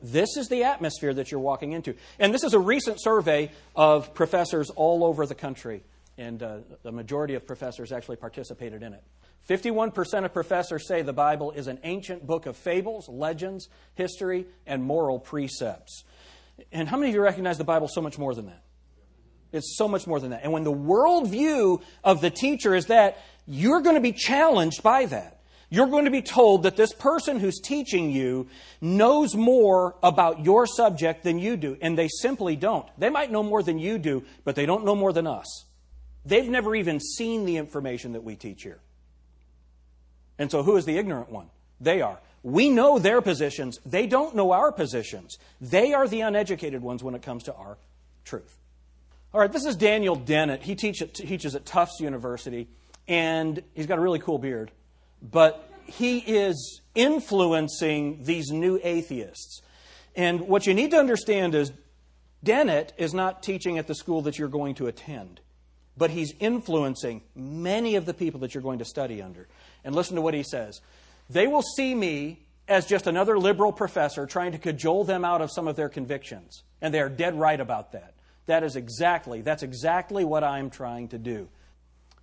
This 0.03 0.37
is 0.37 0.49
the 0.49 0.65
atmosphere 0.65 1.15
that 1.15 1.31
you're 1.31 1.41
walking 1.41 1.73
into. 1.73 1.95
And 2.19 2.35
this 2.35 2.45
is 2.45 2.53
a 2.53 2.59
recent 2.59 3.01
survey 3.01 3.51
of 3.75 4.13
professors 4.13 4.69
all 4.71 5.05
over 5.05 5.25
the 5.25 5.35
country. 5.35 5.83
And 6.19 6.43
uh, 6.43 6.59
the 6.83 6.93
majority 6.93 7.35
of 7.35 7.47
professors 7.47 7.93
actually 7.93 8.17
participated 8.17 8.83
in 8.83 8.93
it. 8.93 9.03
51% 9.49 10.25
of 10.25 10.33
professors 10.33 10.87
say 10.87 11.03
the 11.03 11.13
Bible 11.13 11.51
is 11.51 11.67
an 11.67 11.81
ancient 11.83 12.27
book 12.27 12.47
of 12.47 12.57
fables, 12.57 13.09
legends, 13.09 13.69
history, 13.95 14.47
and 14.67 14.83
moral 14.83 15.19
precepts. 15.19 16.05
And 16.71 16.89
how 16.89 16.97
many 16.97 17.09
of 17.11 17.15
you 17.15 17.23
recognize 17.23 17.59
the 17.59 17.65
Bible 17.65 17.89
so 17.89 18.01
much 18.01 18.19
more 18.19 18.35
than 18.35 18.47
that? 18.47 18.63
It's 19.53 19.77
so 19.77 19.89
much 19.89 20.07
more 20.07 20.21
than 20.21 20.31
that. 20.31 20.45
And 20.45 20.53
when 20.53 20.63
the 20.63 20.73
worldview 20.73 21.83
of 22.05 22.21
the 22.21 22.31
teacher 22.31 22.75
is 22.75 22.87
that, 22.87 23.19
you're 23.47 23.81
going 23.81 23.97
to 23.97 24.01
be 24.01 24.13
challenged 24.13 24.83
by 24.83 25.07
that. 25.07 25.41
you're 25.71 25.87
going 25.87 26.05
to 26.05 26.11
be 26.11 26.21
told 26.21 26.65
that 26.65 26.77
this 26.77 26.93
person 26.93 27.39
who's 27.39 27.61
teaching 27.61 28.11
you 28.11 28.49
knows 28.81 29.37
more 29.37 29.95
about 30.03 30.45
your 30.45 30.67
subject 30.67 31.23
than 31.23 31.39
you 31.39 31.57
do, 31.57 31.79
and 31.81 31.97
they 31.97 32.09
simply 32.09 32.57
don't. 32.57 32.87
They 32.99 33.09
might 33.09 33.31
know 33.31 33.45
more 33.45 33.63
than 33.63 33.79
you 33.79 33.97
do, 33.97 34.25
but 34.45 34.57
they 34.57 34.67
don't 34.67 34.85
know 34.85 34.97
more 34.97 35.13
than 35.13 35.29
us. 35.29 35.65
They've 36.27 36.49
never 36.49 36.75
even 36.75 36.99
seen 36.99 37.47
the 37.47 37.57
information 37.57 38.13
that 38.13 38.25
we 38.25 38.35
teach 38.35 38.65
here. 38.65 38.81
And 40.41 40.51
so, 40.51 40.65
who 40.65 40.77
is 40.77 40.85
the 40.85 40.99
ignorant 40.99 41.31
one? 41.31 41.47
They 41.81 42.03
are. 42.03 42.19
We 42.43 42.69
know 42.69 42.99
their 42.99 43.21
positions. 43.21 43.79
They 43.87 44.09
don't 44.09 44.35
know 44.35 44.51
our 44.51 44.73
positions. 44.73 45.39
They 45.61 45.93
are 45.93 46.09
the 46.09 46.23
uneducated 46.23 46.83
ones 46.83 47.05
when 47.05 47.15
it 47.15 47.23
comes 47.23 47.45
to 47.45 47.55
our 47.55 47.79
truth. 48.25 48.59
All 49.33 49.41
right, 49.41 49.53
this 49.53 49.65
is 49.65 49.77
Daniel 49.77 50.17
Dennett. 50.17 50.63
He 50.63 50.75
teach 50.75 51.01
at, 51.01 51.15
teaches 51.15 51.55
at 51.55 51.65
Tufts 51.65 52.01
University, 52.01 52.67
and 53.07 53.63
he's 53.75 53.87
got 53.87 53.99
a 53.99 54.01
really 54.01 54.19
cool 54.19 54.39
beard 54.39 54.73
but 55.23 55.69
he 55.85 56.19
is 56.19 56.81
influencing 56.95 58.23
these 58.23 58.51
new 58.51 58.81
atheists. 58.83 59.63
And 60.17 60.43
what 60.43 60.67
you 60.67 60.75
need 60.75 60.91
to 60.93 60.99
understand 60.99 61.55
is 61.55 61.73
Dennett 62.43 62.93
is 62.97 63.13
not 63.13 63.43
teaching 63.43 63.79
at 63.79 63.87
the 63.87 63.95
school 63.95 64.23
that 64.23 64.39
you're 64.39 64.49
going 64.49 64.75
to 64.77 64.87
attend, 64.87 65.41
but 65.97 66.11
he's 66.11 66.33
influencing 66.41 67.23
many 67.35 67.97
of 67.97 68.07
the 68.07 68.15
people 68.15 68.41
that 68.41 68.55
you're 68.55 68.63
going 68.63 68.79
to 68.79 68.85
study 68.85 69.21
under. 69.21 69.47
And 69.85 69.95
listen 69.95 70.17
to 70.17 70.23
what 70.23 70.35
he 70.35 70.43
says. 70.43 70.81
They 71.29 71.47
will 71.47 71.63
see 71.63 71.95
me 71.95 72.47
as 72.69 72.87
just 72.87 73.07
another 73.07 73.39
liberal 73.39 73.73
professor 73.73 74.27
trying 74.27 74.53
to 74.53 74.59
cajole 74.59 75.05
them 75.05 75.25
out 75.25 75.43
of 75.43 75.51
some 75.53 75.67
of 75.67 75.77
their 75.77 75.89
convictions. 75.89 76.63
And 76.81 76.95
they 76.95 77.01
are 77.01 77.09
dead 77.09 77.39
right 77.39 77.61
about 77.61 77.93
that. 77.93 78.15
That 78.47 78.63
is 78.63 78.77
exactly, 78.77 79.43
that's 79.43 79.63
exactly 79.63 80.25
what 80.25 80.45
I'm 80.45 80.71
trying 80.71 81.09
to 81.09 81.19
do. 81.19 81.49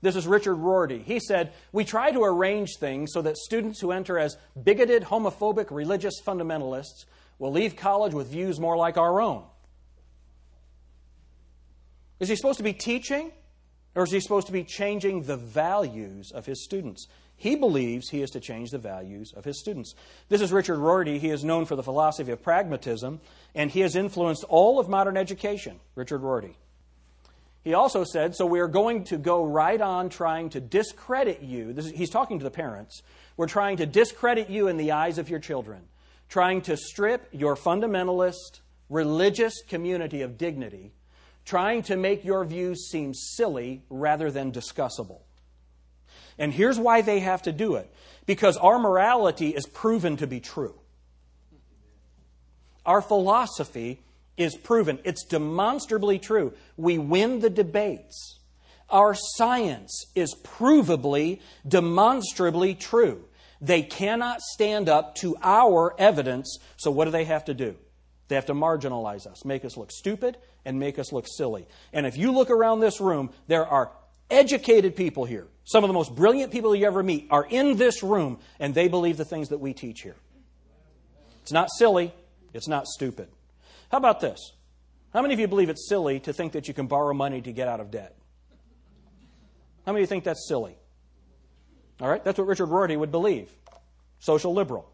This 0.01 0.15
is 0.15 0.27
Richard 0.27 0.55
Rorty. 0.55 0.99
He 0.99 1.19
said, 1.19 1.53
We 1.71 1.83
try 1.83 2.11
to 2.11 2.23
arrange 2.23 2.75
things 2.79 3.11
so 3.13 3.21
that 3.23 3.37
students 3.37 3.79
who 3.79 3.91
enter 3.91 4.19
as 4.19 4.37
bigoted, 4.61 5.03
homophobic, 5.03 5.71
religious 5.71 6.21
fundamentalists 6.23 7.05
will 7.39 7.51
leave 7.51 7.75
college 7.75 8.13
with 8.13 8.27
views 8.27 8.59
more 8.59 8.77
like 8.77 8.97
our 8.97 9.19
own. 9.19 9.43
Is 12.19 12.29
he 12.29 12.35
supposed 12.35 12.57
to 12.57 12.63
be 12.63 12.73
teaching, 12.73 13.31
or 13.95 14.03
is 14.03 14.11
he 14.11 14.19
supposed 14.19 14.47
to 14.47 14.53
be 14.53 14.63
changing 14.63 15.23
the 15.23 15.37
values 15.37 16.31
of 16.31 16.45
his 16.45 16.63
students? 16.63 17.07
He 17.39 17.55
believes 17.55 18.09
he 18.09 18.23
is 18.23 18.31
to 18.31 18.39
change 18.39 18.71
the 18.71 18.79
values 18.79 19.31
of 19.37 19.45
his 19.45 19.59
students. 19.59 19.93
This 20.27 20.41
is 20.41 20.51
Richard 20.51 20.79
Rorty. 20.79 21.19
He 21.19 21.29
is 21.29 21.43
known 21.43 21.65
for 21.65 21.75
the 21.75 21.83
philosophy 21.83 22.31
of 22.31 22.41
pragmatism, 22.41 23.21
and 23.53 23.69
he 23.69 23.81
has 23.81 23.95
influenced 23.95 24.43
all 24.45 24.79
of 24.79 24.89
modern 24.89 25.15
education. 25.15 25.79
Richard 25.93 26.23
Rorty. 26.23 26.57
He 27.63 27.75
also 27.75 28.03
said, 28.03 28.35
So 28.35 28.47
we 28.47 28.59
are 28.59 28.67
going 28.67 29.03
to 29.05 29.17
go 29.17 29.45
right 29.45 29.79
on 29.79 30.09
trying 30.09 30.49
to 30.51 30.59
discredit 30.59 31.43
you. 31.43 31.75
Is, 31.77 31.91
he's 31.91 32.09
talking 32.09 32.39
to 32.39 32.43
the 32.43 32.49
parents. 32.49 33.03
We're 33.35 33.47
trying 33.47 33.77
to 33.77 33.85
discredit 33.85 34.49
you 34.49 34.67
in 34.67 34.77
the 34.77 34.93
eyes 34.93 35.19
of 35.19 35.29
your 35.29 35.39
children, 35.39 35.83
trying 36.29 36.61
to 36.61 36.75
strip 36.75 37.27
your 37.31 37.55
fundamentalist, 37.55 38.61
religious 38.89 39.61
community 39.67 40.23
of 40.23 40.39
dignity, 40.39 40.93
trying 41.45 41.83
to 41.83 41.97
make 41.97 42.25
your 42.25 42.43
views 42.45 42.89
seem 42.89 43.13
silly 43.13 43.83
rather 43.89 44.31
than 44.31 44.51
discussable. 44.51 45.26
And 46.37 46.53
here's 46.53 46.79
why 46.79 47.01
they 47.01 47.19
have 47.19 47.43
to 47.43 47.51
do 47.51 47.75
it 47.75 47.91
because 48.25 48.57
our 48.57 48.77
morality 48.77 49.49
is 49.49 49.65
proven 49.65 50.17
to 50.17 50.27
be 50.27 50.39
true. 50.39 50.75
Our 52.85 53.01
philosophy 53.01 54.01
is 54.37 54.55
proven. 54.55 54.99
It's 55.03 55.25
demonstrably 55.25 56.19
true. 56.19 56.53
We 56.77 56.97
win 56.97 57.39
the 57.39 57.49
debates. 57.49 58.39
Our 58.89 59.13
science 59.15 60.05
is 60.15 60.35
provably, 60.43 61.41
demonstrably 61.67 62.75
true. 62.75 63.25
They 63.59 63.81
cannot 63.81 64.41
stand 64.41 64.87
up 64.87 65.15
to 65.15 65.35
our 65.41 65.95
evidence, 65.99 66.59
so 66.77 66.91
what 66.91 67.05
do 67.05 67.11
they 67.11 67.25
have 67.25 67.45
to 67.45 67.53
do? 67.53 67.75
They 68.27 68.35
have 68.35 68.45
to 68.45 68.53
marginalize 68.53 69.25
us, 69.25 69.43
make 69.43 69.65
us 69.65 69.75
look 69.75 69.91
stupid, 69.91 70.37
and 70.63 70.79
make 70.79 70.99
us 70.99 71.11
look 71.11 71.27
silly. 71.27 71.67
And 71.91 72.05
if 72.05 72.17
you 72.17 72.31
look 72.31 72.49
around 72.49 72.79
this 72.79 73.01
room, 73.01 73.31
there 73.47 73.65
are 73.65 73.91
educated 74.29 74.95
people 74.95 75.25
here. 75.25 75.47
Some 75.67 75.83
of 75.83 75.89
the 75.89 75.93
most 75.93 76.15
brilliant 76.15 76.53
people 76.53 76.73
you 76.73 76.87
ever 76.87 77.03
meet 77.03 77.27
are 77.29 77.45
in 77.45 77.75
this 77.75 78.01
room, 78.01 78.39
and 78.57 78.73
they 78.73 78.87
believe 78.87 79.17
the 79.17 79.25
things 79.25 79.49
that 79.49 79.57
we 79.57 79.73
teach 79.73 80.01
here. 80.01 80.15
It's 81.41 81.51
not 81.51 81.67
silly, 81.77 82.13
it's 82.53 82.69
not 82.69 82.87
stupid. 82.87 83.27
How 83.91 83.97
about 83.97 84.21
this? 84.21 84.53
How 85.11 85.21
many 85.21 85.33
of 85.33 85.41
you 85.41 85.47
believe 85.49 85.67
it's 85.67 85.89
silly 85.89 86.21
to 86.21 86.31
think 86.31 86.53
that 86.53 86.69
you 86.69 86.73
can 86.73 86.87
borrow 86.87 87.13
money 87.13 87.41
to 87.41 87.51
get 87.51 87.67
out 87.67 87.81
of 87.81 87.91
debt? 87.91 88.15
How 89.85 89.91
many 89.91 90.03
of 90.03 90.07
you 90.07 90.07
think 90.07 90.23
that's 90.23 90.47
silly? 90.47 90.77
All 91.99 92.07
right, 92.07 92.23
that's 92.23 92.39
what 92.39 92.47
Richard 92.47 92.67
Rorty 92.67 92.95
would 92.95 93.11
believe. 93.11 93.51
Social 94.19 94.53
liberal. 94.53 94.89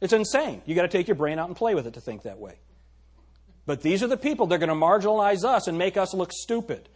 It's 0.00 0.14
insane. 0.14 0.62
You 0.64 0.74
got 0.74 0.82
to 0.82 0.88
take 0.88 1.06
your 1.06 1.16
brain 1.16 1.38
out 1.38 1.48
and 1.48 1.56
play 1.56 1.74
with 1.74 1.86
it 1.86 1.94
to 1.94 2.00
think 2.00 2.22
that 2.22 2.38
way. 2.38 2.54
But 3.66 3.82
these 3.82 4.02
are 4.02 4.06
the 4.06 4.16
people, 4.16 4.46
they're 4.46 4.58
going 4.58 4.70
to 4.70 4.74
marginalize 4.74 5.44
us 5.44 5.68
and 5.68 5.76
make 5.76 5.98
us 5.98 6.14
look 6.14 6.32
stupid. 6.32 6.88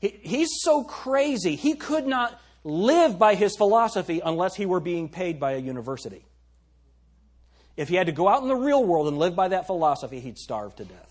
He, 0.00 0.18
he's 0.22 0.48
so 0.62 0.84
crazy, 0.84 1.56
he 1.56 1.74
could 1.74 2.06
not 2.06 2.40
live 2.64 3.18
by 3.18 3.34
his 3.34 3.56
philosophy 3.56 4.20
unless 4.24 4.54
he 4.54 4.66
were 4.66 4.80
being 4.80 5.08
paid 5.08 5.38
by 5.38 5.52
a 5.52 5.58
university. 5.58 6.24
If 7.76 7.88
he 7.88 7.94
had 7.94 8.06
to 8.06 8.12
go 8.12 8.28
out 8.28 8.42
in 8.42 8.48
the 8.48 8.56
real 8.56 8.84
world 8.84 9.08
and 9.08 9.18
live 9.18 9.34
by 9.34 9.48
that 9.48 9.66
philosophy, 9.66 10.20
he'd 10.20 10.38
starve 10.38 10.76
to 10.76 10.84
death. 10.84 11.10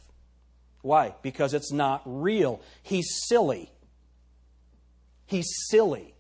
Why? 0.81 1.15
Because 1.21 1.53
it's 1.53 1.71
not 1.71 2.01
real. 2.05 2.61
He's 2.83 3.07
silly. 3.27 3.71
He's 5.25 5.47
silly. 5.69 6.13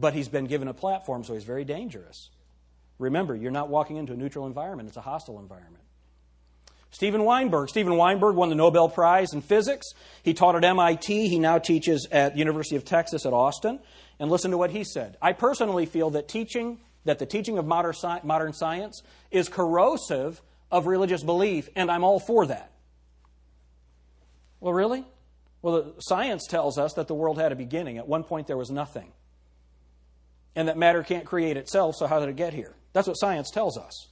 But 0.00 0.14
he's 0.14 0.28
been 0.28 0.46
given 0.46 0.68
a 0.68 0.74
platform, 0.74 1.24
so 1.24 1.34
he's 1.34 1.44
very 1.44 1.64
dangerous. 1.64 2.30
Remember, 2.98 3.34
you're 3.34 3.50
not 3.50 3.68
walking 3.68 3.96
into 3.96 4.12
a 4.12 4.16
neutral 4.16 4.46
environment, 4.46 4.88
it's 4.88 4.96
a 4.96 5.02
hostile 5.02 5.38
environment. 5.38 5.84
Steven 6.90 7.24
Weinberg. 7.24 7.68
Steven 7.68 7.96
Weinberg 7.96 8.34
won 8.34 8.48
the 8.48 8.54
Nobel 8.54 8.88
Prize 8.88 9.32
in 9.32 9.42
Physics. 9.42 9.86
He 10.22 10.34
taught 10.34 10.56
at 10.56 10.64
MIT. 10.64 11.28
He 11.28 11.38
now 11.38 11.58
teaches 11.58 12.08
at 12.10 12.32
the 12.32 12.38
University 12.38 12.76
of 12.76 12.84
Texas 12.84 13.26
at 13.26 13.32
Austin. 13.32 13.78
And 14.18 14.30
listen 14.30 14.50
to 14.50 14.58
what 14.58 14.70
he 14.70 14.84
said. 14.84 15.16
I 15.22 15.32
personally 15.32 15.86
feel 15.86 16.10
that 16.10 16.28
teaching 16.28 16.78
that 17.04 17.18
the 17.18 17.26
teaching 17.26 17.56
of 17.58 17.66
modern 17.66 18.52
science 18.52 19.02
is 19.30 19.48
corrosive 19.48 20.42
of 20.70 20.86
religious 20.86 21.22
belief, 21.22 21.68
and 21.74 21.90
I'm 21.90 22.04
all 22.04 22.20
for 22.20 22.46
that. 22.46 22.70
Well, 24.60 24.74
really? 24.74 25.04
Well, 25.62 25.94
science 26.00 26.46
tells 26.46 26.78
us 26.78 26.94
that 26.94 27.08
the 27.08 27.14
world 27.14 27.38
had 27.38 27.52
a 27.52 27.56
beginning. 27.56 27.96
At 27.98 28.08
one 28.08 28.24
point, 28.24 28.46
there 28.46 28.56
was 28.56 28.70
nothing. 28.70 29.12
And 30.54 30.68
that 30.68 30.76
matter 30.76 31.02
can't 31.02 31.24
create 31.24 31.56
itself, 31.56 31.94
so 31.96 32.06
how 32.06 32.20
did 32.20 32.28
it 32.28 32.36
get 32.36 32.52
here? 32.52 32.74
That's 32.92 33.06
what 33.06 33.14
science 33.14 33.50
tells 33.50 33.78
us. 33.78 34.08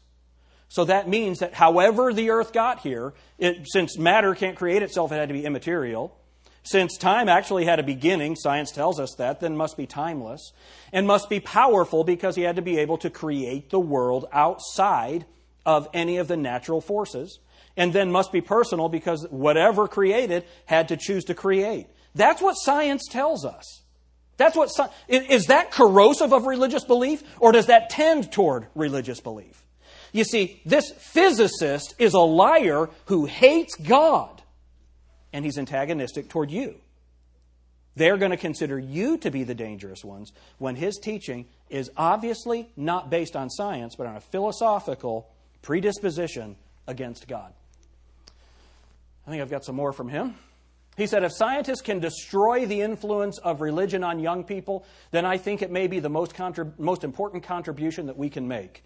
So 0.68 0.84
that 0.84 1.08
means 1.08 1.38
that 1.38 1.54
however 1.54 2.12
the 2.12 2.30
earth 2.30 2.52
got 2.52 2.80
here, 2.80 3.14
it, 3.38 3.66
since 3.66 3.98
matter 3.98 4.34
can't 4.34 4.56
create 4.56 4.82
itself, 4.82 5.12
it 5.12 5.16
had 5.16 5.28
to 5.28 5.34
be 5.34 5.44
immaterial. 5.44 6.16
Since 6.64 6.98
time 6.98 7.28
actually 7.28 7.64
had 7.64 7.78
a 7.78 7.84
beginning, 7.84 8.34
science 8.34 8.72
tells 8.72 8.98
us 8.98 9.14
that, 9.18 9.38
then 9.38 9.56
must 9.56 9.76
be 9.76 9.86
timeless, 9.86 10.52
and 10.92 11.06
must 11.06 11.28
be 11.30 11.38
powerful 11.38 12.02
because 12.02 12.34
he 12.34 12.42
had 12.42 12.56
to 12.56 12.62
be 12.62 12.78
able 12.78 12.98
to 12.98 13.10
create 13.10 13.70
the 13.70 13.78
world 13.78 14.26
outside 14.32 15.26
of 15.64 15.88
any 15.94 16.16
of 16.16 16.26
the 16.26 16.36
natural 16.36 16.80
forces, 16.80 17.38
and 17.76 17.92
then 17.92 18.10
must 18.10 18.32
be 18.32 18.40
personal 18.40 18.88
because 18.88 19.24
whatever 19.30 19.86
created 19.86 20.44
had 20.64 20.88
to 20.88 20.96
choose 20.96 21.24
to 21.24 21.34
create. 21.34 21.86
That's 22.16 22.42
what 22.42 22.54
science 22.54 23.06
tells 23.08 23.44
us. 23.44 23.82
That's 24.36 24.56
what 24.56 24.70
is 25.08 25.46
that 25.46 25.70
corrosive 25.70 26.32
of 26.32 26.46
religious 26.46 26.84
belief, 26.84 27.22
or 27.38 27.52
does 27.52 27.66
that 27.66 27.90
tend 27.90 28.32
toward 28.32 28.66
religious 28.74 29.20
belief? 29.20 29.65
You 30.16 30.24
see, 30.24 30.62
this 30.64 30.92
physicist 30.92 31.94
is 31.98 32.14
a 32.14 32.20
liar 32.20 32.88
who 33.04 33.26
hates 33.26 33.74
God 33.74 34.40
and 35.30 35.44
he's 35.44 35.58
antagonistic 35.58 36.30
toward 36.30 36.50
you. 36.50 36.76
They're 37.96 38.16
going 38.16 38.30
to 38.30 38.38
consider 38.38 38.78
you 38.78 39.18
to 39.18 39.30
be 39.30 39.44
the 39.44 39.54
dangerous 39.54 40.02
ones 40.02 40.32
when 40.56 40.74
his 40.74 40.96
teaching 40.96 41.44
is 41.68 41.90
obviously 41.98 42.70
not 42.78 43.10
based 43.10 43.36
on 43.36 43.50
science, 43.50 43.94
but 43.94 44.06
on 44.06 44.16
a 44.16 44.20
philosophical 44.20 45.28
predisposition 45.60 46.56
against 46.86 47.28
God. 47.28 47.52
I 49.26 49.30
think 49.30 49.42
I've 49.42 49.50
got 49.50 49.66
some 49.66 49.76
more 49.76 49.92
from 49.92 50.08
him. 50.08 50.34
He 50.96 51.06
said, 51.06 51.24
if 51.24 51.32
scientists 51.34 51.82
can 51.82 52.00
destroy 52.00 52.64
the 52.64 52.80
influence 52.80 53.38
of 53.40 53.60
religion 53.60 54.02
on 54.02 54.18
young 54.18 54.44
people, 54.44 54.86
then 55.10 55.26
I 55.26 55.36
think 55.36 55.60
it 55.60 55.70
may 55.70 55.88
be 55.88 56.00
the 56.00 56.08
most, 56.08 56.34
contrib- 56.34 56.78
most 56.78 57.04
important 57.04 57.42
contribution 57.42 58.06
that 58.06 58.16
we 58.16 58.30
can 58.30 58.48
make. 58.48 58.82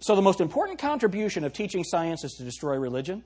So, 0.00 0.16
the 0.16 0.22
most 0.22 0.40
important 0.40 0.78
contribution 0.78 1.44
of 1.44 1.52
teaching 1.52 1.84
science 1.84 2.24
is 2.24 2.34
to 2.34 2.44
destroy 2.44 2.76
religion? 2.76 3.24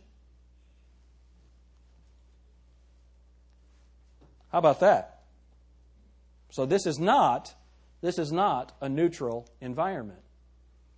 How 4.52 4.58
about 4.58 4.80
that? 4.80 5.18
So 6.50 6.66
this 6.66 6.86
is 6.86 6.98
not 6.98 7.54
this 8.00 8.18
is 8.18 8.30
not 8.30 8.72
a 8.80 8.88
neutral 8.88 9.48
environment. 9.60 10.20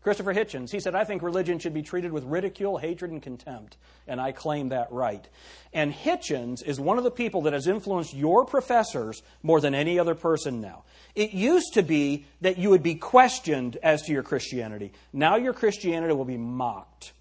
Christopher 0.02 0.32
Hitchens, 0.32 0.70
he 0.70 0.80
said, 0.80 0.94
I 0.94 1.04
think 1.04 1.22
religion 1.22 1.58
should 1.58 1.74
be 1.74 1.82
treated 1.82 2.10
with 2.10 2.24
ridicule, 2.24 2.78
hatred, 2.78 3.10
and 3.10 3.22
contempt. 3.22 3.76
And 4.08 4.18
I 4.18 4.32
claim 4.32 4.70
that 4.70 4.90
right. 4.90 5.26
And 5.74 5.92
Hitchens 5.92 6.64
is 6.64 6.80
one 6.80 6.96
of 6.96 7.04
the 7.04 7.10
people 7.10 7.42
that 7.42 7.52
has 7.52 7.66
influenced 7.66 8.14
your 8.14 8.46
professors 8.46 9.22
more 9.42 9.60
than 9.60 9.74
any 9.74 9.98
other 9.98 10.14
person 10.14 10.62
now. 10.62 10.84
It 11.14 11.32
used 11.32 11.74
to 11.74 11.82
be 11.82 12.26
that 12.40 12.56
you 12.56 12.70
would 12.70 12.82
be 12.82 12.94
questioned 12.94 13.76
as 13.82 14.02
to 14.02 14.12
your 14.12 14.22
Christianity. 14.22 14.92
Now 15.12 15.36
your 15.36 15.52
Christianity 15.52 16.14
will 16.14 16.24
be 16.24 16.38
mocked. 16.38 17.12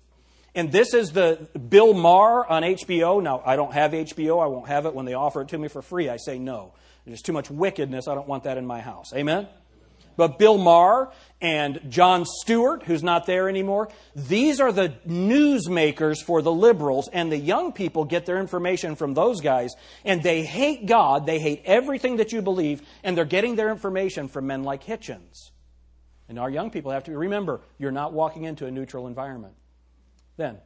And 0.55 0.71
this 0.71 0.93
is 0.93 1.11
the 1.11 1.49
Bill 1.57 1.93
Maher 1.93 2.49
on 2.49 2.63
HBO. 2.63 3.21
Now, 3.21 3.41
I 3.45 3.55
don't 3.55 3.73
have 3.73 3.91
HBO. 3.91 4.41
I 4.41 4.47
won't 4.47 4.67
have 4.67 4.85
it 4.85 4.95
when 4.95 5.05
they 5.05 5.13
offer 5.13 5.41
it 5.41 5.49
to 5.49 5.57
me 5.57 5.67
for 5.67 5.81
free. 5.81 6.09
I 6.09 6.17
say 6.17 6.39
no. 6.39 6.73
There's 7.05 7.21
too 7.21 7.33
much 7.33 7.49
wickedness. 7.49 8.07
I 8.07 8.15
don't 8.15 8.27
want 8.27 8.43
that 8.43 8.57
in 8.57 8.65
my 8.65 8.81
house. 8.81 9.13
Amen? 9.13 9.47
But 10.19 10.37
Bill 10.37 10.57
Maher 10.57 11.13
and 11.39 11.79
Jon 11.87 12.25
Stewart, 12.25 12.83
who's 12.83 13.01
not 13.01 13.25
there 13.25 13.47
anymore, 13.47 13.87
these 14.13 14.59
are 14.59 14.73
the 14.73 14.89
newsmakers 15.07 16.17
for 16.21 16.41
the 16.41 16.51
liberals, 16.51 17.07
and 17.13 17.31
the 17.31 17.37
young 17.37 17.71
people 17.71 18.03
get 18.03 18.25
their 18.25 18.37
information 18.37 18.97
from 18.97 19.13
those 19.13 19.39
guys, 19.39 19.73
and 20.03 20.21
they 20.21 20.43
hate 20.43 20.85
God, 20.87 21.25
they 21.25 21.39
hate 21.39 21.61
everything 21.63 22.17
that 22.17 22.33
you 22.33 22.41
believe, 22.41 22.81
and 23.01 23.15
they're 23.15 23.23
getting 23.23 23.55
their 23.55 23.69
information 23.69 24.27
from 24.27 24.47
men 24.47 24.63
like 24.63 24.83
Hitchens. 24.83 25.51
And 26.27 26.37
our 26.37 26.49
young 26.49 26.69
people 26.69 26.91
have 26.91 27.05
to 27.05 27.17
remember 27.17 27.61
you're 27.77 27.89
not 27.89 28.11
walking 28.11 28.43
into 28.43 28.65
a 28.65 28.71
neutral 28.71 29.07
environment. 29.07 29.53
Then, 30.35 30.57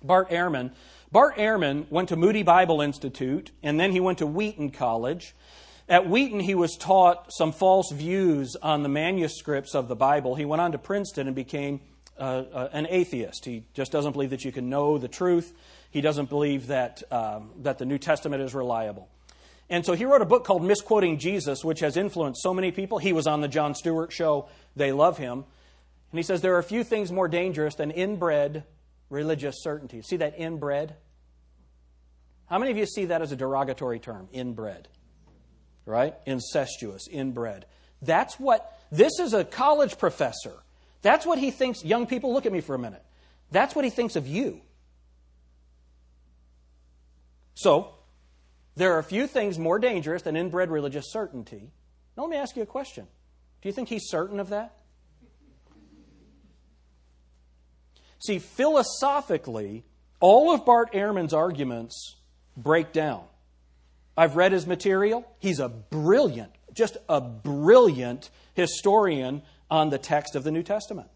Bart 0.00 0.30
Ehrman. 0.30 0.70
Bart 1.10 1.38
Ehrman 1.38 1.90
went 1.90 2.10
to 2.10 2.16
Moody 2.16 2.44
Bible 2.44 2.80
Institute, 2.80 3.50
and 3.64 3.80
then 3.80 3.90
he 3.90 3.98
went 3.98 4.18
to 4.18 4.28
Wheaton 4.28 4.70
College. 4.70 5.34
At 5.90 6.08
Wheaton, 6.08 6.38
he 6.38 6.54
was 6.54 6.76
taught 6.76 7.32
some 7.32 7.50
false 7.50 7.90
views 7.90 8.54
on 8.54 8.84
the 8.84 8.88
manuscripts 8.88 9.74
of 9.74 9.88
the 9.88 9.96
Bible. 9.96 10.36
He 10.36 10.44
went 10.44 10.62
on 10.62 10.70
to 10.70 10.78
Princeton 10.78 11.26
and 11.26 11.34
became 11.34 11.80
uh, 12.16 12.44
uh, 12.52 12.68
an 12.72 12.86
atheist. 12.88 13.44
He 13.44 13.64
just 13.74 13.90
doesn't 13.90 14.12
believe 14.12 14.30
that 14.30 14.44
you 14.44 14.52
can 14.52 14.70
know 14.70 14.98
the 14.98 15.08
truth. 15.08 15.52
He 15.90 16.00
doesn't 16.00 16.28
believe 16.28 16.68
that, 16.68 17.02
um, 17.10 17.50
that 17.62 17.78
the 17.78 17.86
New 17.86 17.98
Testament 17.98 18.40
is 18.40 18.54
reliable. 18.54 19.08
And 19.68 19.84
so 19.84 19.94
he 19.94 20.04
wrote 20.04 20.22
a 20.22 20.26
book 20.26 20.44
called 20.44 20.62
Misquoting 20.62 21.18
Jesus, 21.18 21.64
which 21.64 21.80
has 21.80 21.96
influenced 21.96 22.40
so 22.40 22.54
many 22.54 22.70
people. 22.70 22.98
He 22.98 23.12
was 23.12 23.26
on 23.26 23.40
the 23.40 23.48
Jon 23.48 23.74
Stewart 23.74 24.12
show. 24.12 24.48
They 24.76 24.92
love 24.92 25.18
him. 25.18 25.44
And 26.12 26.18
he 26.18 26.22
says 26.22 26.40
there 26.40 26.54
are 26.54 26.60
a 26.60 26.62
few 26.62 26.84
things 26.84 27.10
more 27.10 27.26
dangerous 27.26 27.74
than 27.74 27.90
inbred 27.90 28.62
religious 29.08 29.56
certainty. 29.60 30.02
See 30.02 30.18
that 30.18 30.38
inbred? 30.38 30.94
How 32.46 32.60
many 32.60 32.70
of 32.70 32.76
you 32.76 32.86
see 32.86 33.06
that 33.06 33.22
as 33.22 33.32
a 33.32 33.36
derogatory 33.36 33.98
term, 33.98 34.28
inbred? 34.32 34.86
Right? 35.90 36.14
Incestuous, 36.26 37.08
inbred. 37.08 37.66
That's 38.00 38.40
what, 38.40 38.78
this 38.90 39.18
is 39.20 39.34
a 39.34 39.44
college 39.44 39.98
professor. 39.98 40.54
That's 41.02 41.26
what 41.26 41.38
he 41.38 41.50
thinks. 41.50 41.84
Young 41.84 42.06
people, 42.06 42.32
look 42.32 42.46
at 42.46 42.52
me 42.52 42.60
for 42.60 42.74
a 42.74 42.78
minute. 42.78 43.04
That's 43.50 43.74
what 43.74 43.84
he 43.84 43.90
thinks 43.90 44.16
of 44.16 44.26
you. 44.26 44.60
So, 47.54 47.94
there 48.76 48.94
are 48.94 48.98
a 48.98 49.04
few 49.04 49.26
things 49.26 49.58
more 49.58 49.78
dangerous 49.78 50.22
than 50.22 50.36
inbred 50.36 50.70
religious 50.70 51.12
certainty. 51.12 51.72
Now, 52.16 52.22
let 52.22 52.30
me 52.30 52.36
ask 52.36 52.56
you 52.56 52.62
a 52.62 52.66
question. 52.66 53.06
Do 53.60 53.68
you 53.68 53.72
think 53.72 53.88
he's 53.88 54.08
certain 54.08 54.40
of 54.40 54.50
that? 54.50 54.76
See, 58.20 58.38
philosophically, 58.38 59.84
all 60.20 60.54
of 60.54 60.64
Bart 60.64 60.92
Ehrman's 60.92 61.32
arguments 61.32 62.16
break 62.56 62.92
down. 62.92 63.24
I've 64.16 64.36
read 64.36 64.52
his 64.52 64.66
material. 64.66 65.26
He's 65.38 65.60
a 65.60 65.68
brilliant, 65.68 66.52
just 66.74 66.96
a 67.08 67.20
brilliant 67.20 68.30
historian 68.54 69.42
on 69.70 69.90
the 69.90 69.98
text 69.98 70.34
of 70.34 70.44
the 70.44 70.50
New 70.50 70.62
Testament. 70.62 71.08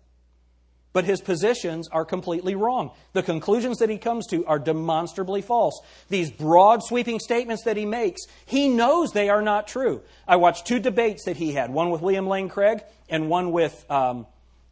But 0.93 1.05
his 1.05 1.21
positions 1.21 1.89
are 1.89 2.05
completely 2.05 2.55
wrong. 2.55 2.93
The 3.15 3.23
conclusions 3.25 3.79
that 3.79 3.91
he 3.91 3.99
comes 3.99 4.29
to 4.29 4.47
are 4.47 4.61
demonstrably 4.61 5.43
false. 5.43 5.81
These 6.09 6.31
broad, 6.31 6.85
sweeping 6.85 7.19
statements 7.19 7.65
that 7.65 7.77
he 7.77 7.85
makes, 7.85 8.23
he 8.47 8.69
knows 8.69 9.11
they 9.11 9.29
are 9.29 9.43
not 9.43 9.67
true. 9.67 10.03
I 10.27 10.37
watched 10.37 10.67
two 10.67 10.79
debates 10.79 11.25
that 11.25 11.37
he 11.37 11.53
had 11.53 11.71
one 11.71 11.91
with 11.91 12.01
William 12.01 12.29
Lane 12.29 12.49
Craig 12.49 12.85
and 13.09 13.29
one 13.29 13.51
with 13.51 13.85
um, 13.91 14.29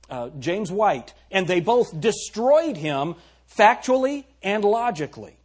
uh, 0.08 0.30
James 0.38 0.70
White, 0.70 1.12
and 1.32 1.48
they 1.48 1.58
both 1.58 2.00
destroyed 2.00 2.76
him 2.76 3.16
factually 3.58 4.24
and 4.44 4.64
logically. 4.64 5.36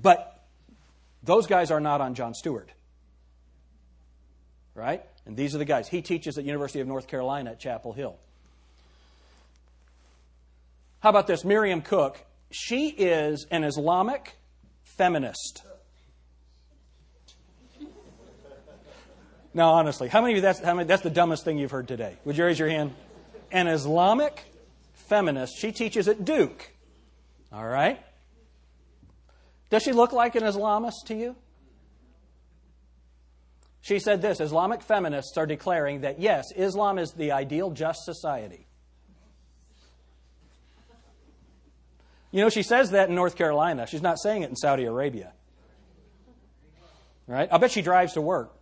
But 0.00 0.35
those 1.26 1.46
guys 1.46 1.70
are 1.70 1.80
not 1.80 2.00
on 2.00 2.14
Jon 2.14 2.34
Stewart. 2.34 2.70
Right? 4.74 5.02
And 5.26 5.36
these 5.36 5.54
are 5.54 5.58
the 5.58 5.64
guys. 5.64 5.88
He 5.88 6.02
teaches 6.02 6.38
at 6.38 6.44
University 6.44 6.80
of 6.80 6.86
North 6.86 7.08
Carolina 7.08 7.52
at 7.52 7.60
Chapel 7.60 7.92
Hill. 7.92 8.16
How 11.00 11.10
about 11.10 11.26
this? 11.26 11.44
Miriam 11.44 11.82
Cooke. 11.82 12.18
She 12.50 12.88
is 12.88 13.46
an 13.50 13.64
Islamic 13.64 14.36
feminist. 14.82 15.62
Now, 19.52 19.70
honestly, 19.70 20.08
how 20.08 20.20
many 20.20 20.34
of 20.34 20.36
you 20.36 20.42
that's, 20.42 20.60
how 20.60 20.74
many, 20.74 20.86
that's 20.86 21.02
the 21.02 21.10
dumbest 21.10 21.44
thing 21.44 21.58
you've 21.58 21.70
heard 21.70 21.88
today? 21.88 22.16
Would 22.24 22.36
you 22.36 22.44
raise 22.44 22.58
your 22.58 22.68
hand? 22.68 22.94
An 23.50 23.68
Islamic 23.68 24.44
feminist. 24.92 25.56
She 25.58 25.72
teaches 25.72 26.08
at 26.08 26.24
Duke. 26.24 26.70
All 27.52 27.64
right? 27.64 27.98
Does 29.70 29.82
she 29.82 29.92
look 29.92 30.12
like 30.12 30.34
an 30.34 30.42
Islamist 30.42 31.06
to 31.06 31.14
you? 31.14 31.36
She 33.80 34.00
said 34.00 34.20
this 34.20 34.40
Islamic 34.40 34.82
feminists 34.82 35.36
are 35.38 35.46
declaring 35.46 36.00
that 36.00 36.20
yes, 36.20 36.46
Islam 36.56 36.98
is 36.98 37.12
the 37.12 37.32
ideal 37.32 37.70
just 37.70 38.04
society. 38.04 38.66
You 42.32 42.40
know, 42.40 42.48
she 42.48 42.62
says 42.62 42.90
that 42.90 43.08
in 43.08 43.14
North 43.14 43.36
Carolina. 43.36 43.86
She's 43.86 44.02
not 44.02 44.18
saying 44.18 44.42
it 44.42 44.50
in 44.50 44.56
Saudi 44.56 44.84
Arabia. 44.84 45.32
Right? 47.26 47.48
I'll 47.50 47.58
bet 47.58 47.70
she 47.70 47.82
drives 47.82 48.14
to 48.14 48.20
work. 48.20 48.55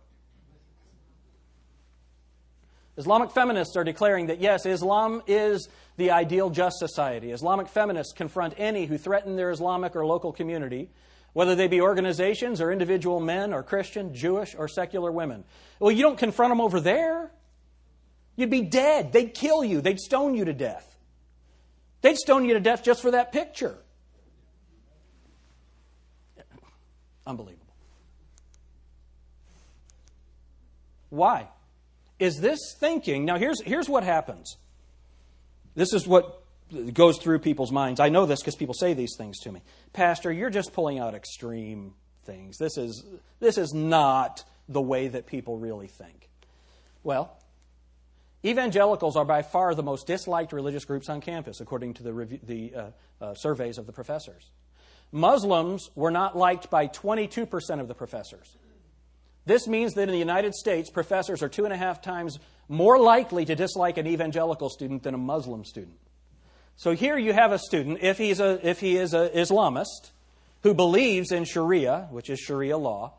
Islamic 2.97 3.31
feminists 3.31 3.75
are 3.75 3.83
declaring 3.83 4.27
that 4.27 4.39
yes, 4.39 4.65
Islam 4.65 5.21
is 5.27 5.67
the 5.97 6.11
ideal 6.11 6.49
just 6.49 6.77
society. 6.79 7.31
Islamic 7.31 7.67
feminists 7.67 8.13
confront 8.13 8.53
any 8.57 8.85
who 8.85 8.97
threaten 8.97 9.35
their 9.35 9.51
Islamic 9.51 9.95
or 9.95 10.05
local 10.05 10.31
community, 10.31 10.89
whether 11.33 11.55
they 11.55 11.67
be 11.67 11.81
organizations 11.81 12.61
or 12.61 12.71
individual 12.71 13.19
men 13.19 13.53
or 13.53 13.63
Christian, 13.63 14.13
Jewish, 14.13 14.55
or 14.55 14.67
secular 14.67 15.11
women. 15.11 15.43
Well, 15.79 15.91
you 15.91 16.03
don't 16.03 16.17
confront 16.17 16.51
them 16.51 16.61
over 16.61 16.79
there. 16.79 17.31
You'd 18.37 18.49
be 18.49 18.61
dead. 18.61 19.11
They'd 19.11 19.33
kill 19.33 19.63
you. 19.63 19.81
They'd 19.81 19.99
stone 19.99 20.33
you 20.33 20.45
to 20.45 20.53
death. 20.53 20.97
They'd 22.01 22.17
stone 22.17 22.45
you 22.45 22.53
to 22.53 22.59
death 22.59 22.83
just 22.83 23.01
for 23.01 23.11
that 23.11 23.31
picture. 23.31 23.77
Unbelievable. 27.27 27.73
Why? 31.09 31.47
Is 32.19 32.39
this 32.39 32.59
thinking? 32.79 33.25
Now, 33.25 33.37
here's, 33.37 33.61
here's 33.63 33.89
what 33.89 34.03
happens. 34.03 34.57
This 35.75 35.93
is 35.93 36.07
what 36.07 36.41
goes 36.93 37.17
through 37.17 37.39
people's 37.39 37.71
minds. 37.71 37.99
I 37.99 38.09
know 38.09 38.25
this 38.25 38.41
because 38.41 38.55
people 38.55 38.73
say 38.73 38.93
these 38.93 39.15
things 39.17 39.39
to 39.39 39.51
me. 39.51 39.61
Pastor, 39.93 40.31
you're 40.31 40.49
just 40.49 40.73
pulling 40.73 40.99
out 40.99 41.13
extreme 41.13 41.93
things. 42.23 42.57
This 42.57 42.77
is, 42.77 43.05
this 43.39 43.57
is 43.57 43.73
not 43.73 44.43
the 44.67 44.81
way 44.81 45.07
that 45.07 45.27
people 45.27 45.57
really 45.57 45.87
think. 45.87 46.29
Well, 47.03 47.37
evangelicals 48.43 49.15
are 49.15 49.25
by 49.25 49.43
far 49.43 49.75
the 49.75 49.83
most 49.83 50.07
disliked 50.07 50.53
religious 50.53 50.85
groups 50.85 51.09
on 51.09 51.21
campus, 51.21 51.61
according 51.61 51.95
to 51.95 52.03
the, 52.03 52.13
review, 52.13 52.39
the 52.41 52.75
uh, 52.75 52.85
uh, 53.21 53.33
surveys 53.35 53.77
of 53.77 53.85
the 53.85 53.93
professors. 53.93 54.49
Muslims 55.11 55.91
were 55.95 56.11
not 56.11 56.35
liked 56.35 56.69
by 56.69 56.87
22% 56.87 57.79
of 57.79 57.87
the 57.87 57.93
professors. 57.93 58.57
This 59.45 59.67
means 59.67 59.93
that 59.93 60.03
in 60.03 60.09
the 60.09 60.17
United 60.17 60.55
States, 60.55 60.89
professors 60.89 61.43
are 61.43 61.49
two 61.49 61.65
and 61.65 61.73
a 61.73 61.77
half 61.77 62.01
times 62.01 62.39
more 62.67 62.97
likely 62.97 63.45
to 63.45 63.55
dislike 63.55 63.97
an 63.97 64.07
evangelical 64.07 64.69
student 64.69 65.03
than 65.03 65.13
a 65.13 65.19
Muslim 65.19 65.63
student. 65.63 65.97
So 66.77 66.91
here 66.91 67.17
you 67.17 67.31
have 67.31 67.51
a 67.51 67.59
student, 67.59 67.99
if, 68.01 68.17
he's 68.17 68.39
a, 68.39 68.59
if 68.67 68.79
he 68.79 68.97
is 68.97 69.13
an 69.13 69.29
Islamist, 69.29 70.11
who 70.63 70.73
believes 70.73 71.31
in 71.31 71.45
Sharia, 71.45 72.07
which 72.09 72.29
is 72.29 72.39
Sharia 72.39 72.77
law, 72.77 73.13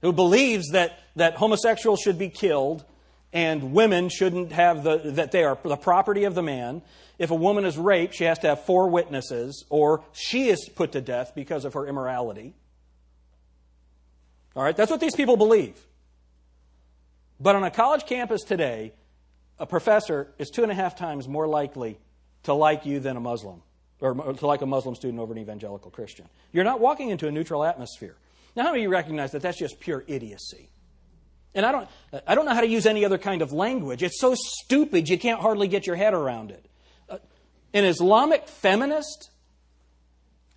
who 0.00 0.12
believes 0.12 0.70
that, 0.70 0.98
that 1.16 1.34
homosexuals 1.34 2.00
should 2.00 2.18
be 2.18 2.28
killed 2.28 2.84
and 3.32 3.72
women 3.72 4.08
shouldn't 4.08 4.52
have 4.52 4.84
the, 4.84 4.98
that 4.98 5.32
they 5.32 5.42
are 5.42 5.58
the 5.64 5.76
property 5.76 6.22
of 6.22 6.36
the 6.36 6.42
man. 6.42 6.82
If 7.18 7.32
a 7.32 7.34
woman 7.34 7.64
is 7.64 7.76
raped, 7.76 8.14
she 8.14 8.24
has 8.24 8.38
to 8.40 8.46
have 8.46 8.64
four 8.64 8.88
witnesses, 8.88 9.64
or 9.70 10.04
she 10.12 10.48
is 10.48 10.68
put 10.68 10.92
to 10.92 11.00
death 11.00 11.32
because 11.34 11.64
of 11.64 11.74
her 11.74 11.86
immorality. 11.86 12.54
All 14.56 14.62
right, 14.62 14.76
that's 14.76 14.90
what 14.90 15.00
these 15.00 15.16
people 15.16 15.36
believe. 15.36 15.78
But 17.40 17.56
on 17.56 17.64
a 17.64 17.70
college 17.70 18.06
campus 18.06 18.42
today, 18.42 18.92
a 19.58 19.66
professor 19.66 20.32
is 20.38 20.50
two 20.50 20.62
and 20.62 20.70
a 20.70 20.74
half 20.74 20.96
times 20.96 21.26
more 21.28 21.46
likely 21.46 21.98
to 22.44 22.54
like 22.54 22.86
you 22.86 23.00
than 23.00 23.16
a 23.16 23.20
Muslim, 23.20 23.62
or 24.00 24.14
to 24.14 24.46
like 24.46 24.62
a 24.62 24.66
Muslim 24.66 24.94
student 24.94 25.20
over 25.20 25.32
an 25.32 25.38
evangelical 25.38 25.90
Christian. 25.90 26.28
You're 26.52 26.64
not 26.64 26.80
walking 26.80 27.10
into 27.10 27.26
a 27.26 27.32
neutral 27.32 27.64
atmosphere. 27.64 28.16
Now, 28.54 28.64
how 28.64 28.68
many 28.70 28.80
of 28.80 28.82
you 28.84 28.88
recognize 28.90 29.32
that 29.32 29.42
that's 29.42 29.58
just 29.58 29.80
pure 29.80 30.04
idiocy? 30.06 30.70
And 31.54 31.64
I 31.64 31.72
don't, 31.72 31.88
I 32.26 32.34
don't 32.34 32.46
know 32.46 32.54
how 32.54 32.60
to 32.60 32.68
use 32.68 32.86
any 32.86 33.04
other 33.04 33.18
kind 33.18 33.42
of 33.42 33.52
language. 33.52 34.02
It's 34.02 34.20
so 34.20 34.34
stupid 34.36 35.08
you 35.08 35.18
can't 35.18 35.40
hardly 35.40 35.68
get 35.68 35.86
your 35.86 35.96
head 35.96 36.12
around 36.12 36.50
it. 36.50 36.66
Uh, 37.08 37.18
an 37.72 37.84
Islamic 37.84 38.48
feminist, 38.48 39.30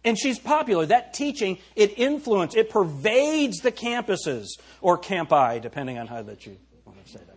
and 0.07 0.17
she's 0.17 0.39
popular. 0.39 0.85
That 0.85 1.13
teaching, 1.13 1.57
it 1.75 1.99
influences, 1.99 2.57
it 2.57 2.69
pervades 2.69 3.57
the 3.57 3.73
campuses, 3.73 4.45
or 4.81 4.97
campi, 4.97 5.59
depending 5.59 5.97
on 5.97 6.07
how 6.07 6.21
that 6.21 6.45
you 6.45 6.57
want 6.85 7.03
to 7.05 7.11
say 7.11 7.19
that. 7.19 7.35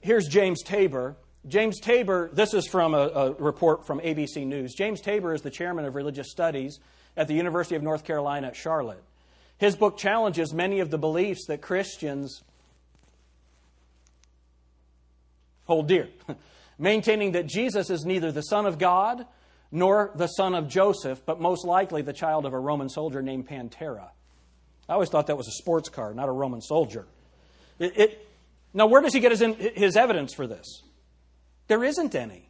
Here's 0.00 0.26
James 0.26 0.62
Tabor. 0.62 1.16
James 1.46 1.80
Tabor, 1.80 2.30
this 2.32 2.54
is 2.54 2.66
from 2.66 2.94
a, 2.94 3.08
a 3.08 3.32
report 3.34 3.86
from 3.86 4.00
ABC 4.00 4.46
News. 4.46 4.74
James 4.74 5.02
Tabor 5.02 5.34
is 5.34 5.42
the 5.42 5.50
chairman 5.50 5.84
of 5.84 5.94
religious 5.94 6.30
studies 6.30 6.80
at 7.14 7.28
the 7.28 7.34
University 7.34 7.76
of 7.76 7.82
North 7.82 8.04
Carolina 8.04 8.48
at 8.48 8.56
Charlotte. 8.56 9.02
His 9.58 9.76
book 9.76 9.98
challenges 9.98 10.54
many 10.54 10.80
of 10.80 10.90
the 10.90 10.98
beliefs 10.98 11.46
that 11.48 11.60
Christians 11.60 12.42
hold 15.66 15.88
dear, 15.88 16.08
maintaining 16.78 17.32
that 17.32 17.46
Jesus 17.46 17.90
is 17.90 18.06
neither 18.06 18.32
the 18.32 18.42
Son 18.42 18.64
of 18.64 18.78
God 18.78 19.26
nor 19.76 20.10
the 20.14 20.26
son 20.26 20.54
of 20.54 20.68
Joseph, 20.68 21.20
but 21.26 21.38
most 21.38 21.66
likely 21.66 22.00
the 22.00 22.14
child 22.14 22.46
of 22.46 22.54
a 22.54 22.58
Roman 22.58 22.88
soldier 22.88 23.20
named 23.20 23.46
Pantera. 23.46 24.08
I 24.88 24.94
always 24.94 25.10
thought 25.10 25.26
that 25.26 25.36
was 25.36 25.48
a 25.48 25.52
sports 25.52 25.90
car, 25.90 26.14
not 26.14 26.30
a 26.30 26.32
Roman 26.32 26.62
soldier. 26.62 27.06
It, 27.78 27.98
it, 27.98 28.28
now, 28.72 28.86
where 28.86 29.02
does 29.02 29.12
he 29.12 29.20
get 29.20 29.32
his, 29.32 29.40
his 29.74 29.94
evidence 29.94 30.32
for 30.32 30.46
this? 30.46 30.82
There 31.68 31.84
isn't 31.84 32.14
any. 32.14 32.48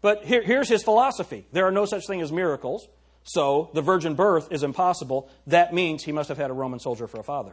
But 0.00 0.24
here, 0.24 0.42
here's 0.42 0.70
his 0.70 0.82
philosophy 0.82 1.44
there 1.52 1.66
are 1.66 1.70
no 1.70 1.84
such 1.84 2.06
thing 2.06 2.22
as 2.22 2.32
miracles. 2.32 2.88
So 3.24 3.68
the 3.74 3.82
virgin 3.82 4.14
birth 4.14 4.50
is 4.50 4.62
impossible. 4.62 5.28
That 5.46 5.74
means 5.74 6.02
he 6.02 6.12
must 6.12 6.30
have 6.30 6.38
had 6.38 6.50
a 6.50 6.54
Roman 6.54 6.80
soldier 6.80 7.06
for 7.06 7.20
a 7.20 7.24
father. 7.24 7.52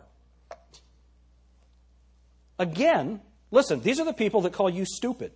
Again, 2.58 3.20
listen, 3.52 3.82
these 3.82 4.00
are 4.00 4.06
the 4.06 4.14
people 4.14 4.40
that 4.42 4.54
call 4.54 4.70
you 4.70 4.86
stupid. 4.86 5.34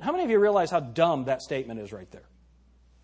How 0.00 0.12
many 0.12 0.24
of 0.24 0.30
you 0.30 0.38
realize 0.38 0.70
how 0.70 0.80
dumb 0.80 1.24
that 1.24 1.42
statement 1.42 1.80
is 1.80 1.92
right 1.92 2.10
there? 2.10 2.28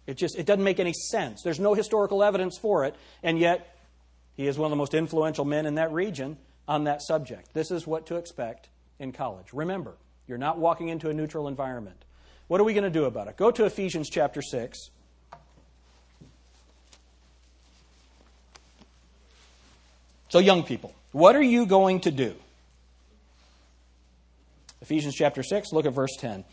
It 0.06 0.14
just 0.14 0.36
it 0.36 0.46
doesn't 0.46 0.64
make 0.64 0.80
any 0.80 0.92
sense. 0.92 1.42
There's 1.42 1.60
no 1.60 1.74
historical 1.74 2.22
evidence 2.22 2.58
for 2.58 2.84
it, 2.84 2.96
and 3.22 3.38
yet 3.38 3.76
he 4.34 4.46
is 4.46 4.58
one 4.58 4.66
of 4.66 4.70
the 4.70 4.76
most 4.76 4.94
influential 4.94 5.44
men 5.44 5.66
in 5.66 5.76
that 5.76 5.92
region 5.92 6.38
on 6.66 6.84
that 6.84 7.02
subject. 7.02 7.52
This 7.54 7.70
is 7.70 7.86
what 7.86 8.06
to 8.06 8.16
expect 8.16 8.68
in 8.98 9.12
college. 9.12 9.52
Remember, 9.52 9.94
you're 10.26 10.38
not 10.38 10.58
walking 10.58 10.88
into 10.88 11.10
a 11.10 11.14
neutral 11.14 11.48
environment. 11.48 12.04
What 12.48 12.60
are 12.60 12.64
we 12.64 12.74
going 12.74 12.84
to 12.84 12.90
do 12.90 13.04
about 13.04 13.28
it? 13.28 13.36
Go 13.36 13.50
to 13.50 13.64
Ephesians 13.64 14.08
chapter 14.10 14.42
6. 14.42 14.90
So, 20.28 20.38
young 20.38 20.62
people, 20.62 20.94
what 21.12 21.36
are 21.36 21.42
you 21.42 21.66
going 21.66 22.00
to 22.00 22.10
do? 22.10 22.34
Ephesians 24.80 25.14
chapter 25.14 25.42
6, 25.42 25.72
look 25.72 25.86
at 25.86 25.92
verse 25.92 26.16
10. 26.18 26.44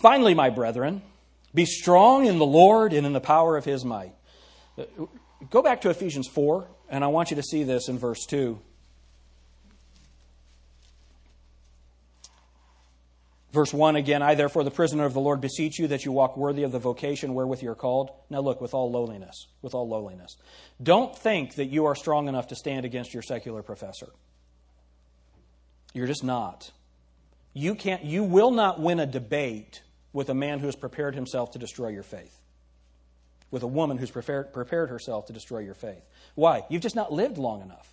Finally, 0.00 0.32
my 0.34 0.48
brethren, 0.48 1.02
be 1.52 1.64
strong 1.64 2.26
in 2.26 2.38
the 2.38 2.46
Lord 2.46 2.92
and 2.92 3.04
in 3.04 3.12
the 3.12 3.20
power 3.20 3.56
of 3.56 3.64
his 3.64 3.84
might. 3.84 4.12
Uh, 4.78 4.84
go 5.50 5.60
back 5.60 5.80
to 5.80 5.90
Ephesians 5.90 6.28
4, 6.28 6.68
and 6.88 7.02
I 7.02 7.08
want 7.08 7.30
you 7.30 7.36
to 7.36 7.42
see 7.42 7.64
this 7.64 7.88
in 7.88 7.98
verse 7.98 8.24
2. 8.26 8.60
Verse 13.50 13.74
1 13.74 13.96
again, 13.96 14.22
I 14.22 14.36
therefore, 14.36 14.62
the 14.62 14.70
prisoner 14.70 15.04
of 15.04 15.14
the 15.14 15.20
Lord, 15.20 15.40
beseech 15.40 15.80
you 15.80 15.88
that 15.88 16.04
you 16.04 16.12
walk 16.12 16.36
worthy 16.36 16.62
of 16.62 16.70
the 16.70 16.78
vocation 16.78 17.34
wherewith 17.34 17.60
you 17.60 17.70
are 17.70 17.74
called. 17.74 18.10
Now 18.30 18.38
look, 18.38 18.60
with 18.60 18.74
all 18.74 18.92
lowliness, 18.92 19.48
with 19.62 19.74
all 19.74 19.88
lowliness. 19.88 20.36
Don't 20.80 21.16
think 21.16 21.56
that 21.56 21.64
you 21.64 21.86
are 21.86 21.96
strong 21.96 22.28
enough 22.28 22.48
to 22.48 22.54
stand 22.54 22.84
against 22.84 23.12
your 23.12 23.22
secular 23.22 23.64
professor. 23.64 24.10
You're 25.92 26.06
just 26.06 26.22
not. 26.22 26.70
You 27.52 27.74
can't 27.74 28.04
you 28.04 28.22
will 28.22 28.52
not 28.52 28.80
win 28.80 29.00
a 29.00 29.06
debate 29.06 29.82
with 30.12 30.30
a 30.30 30.34
man 30.34 30.58
who 30.58 30.66
has 30.66 30.76
prepared 30.76 31.14
himself 31.14 31.52
to 31.52 31.58
destroy 31.58 31.88
your 31.88 32.02
faith. 32.02 32.36
With 33.50 33.62
a 33.62 33.66
woman 33.66 33.96
who's 33.96 34.10
prepared, 34.10 34.52
prepared 34.52 34.90
herself 34.90 35.26
to 35.26 35.32
destroy 35.32 35.60
your 35.60 35.74
faith. 35.74 36.02
Why? 36.34 36.64
You've 36.68 36.82
just 36.82 36.96
not 36.96 37.12
lived 37.12 37.38
long 37.38 37.62
enough. 37.62 37.92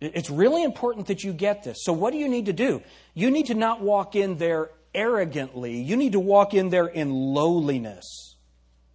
It's 0.00 0.30
really 0.30 0.62
important 0.62 1.06
that 1.06 1.24
you 1.24 1.32
get 1.32 1.64
this. 1.64 1.78
So, 1.80 1.92
what 1.92 2.12
do 2.12 2.18
you 2.18 2.28
need 2.28 2.46
to 2.46 2.52
do? 2.52 2.82
You 3.14 3.30
need 3.30 3.46
to 3.46 3.54
not 3.54 3.80
walk 3.80 4.14
in 4.14 4.36
there 4.36 4.70
arrogantly. 4.94 5.80
You 5.80 5.96
need 5.96 6.12
to 6.12 6.20
walk 6.20 6.54
in 6.54 6.68
there 6.68 6.86
in 6.86 7.10
lowliness. 7.10 8.36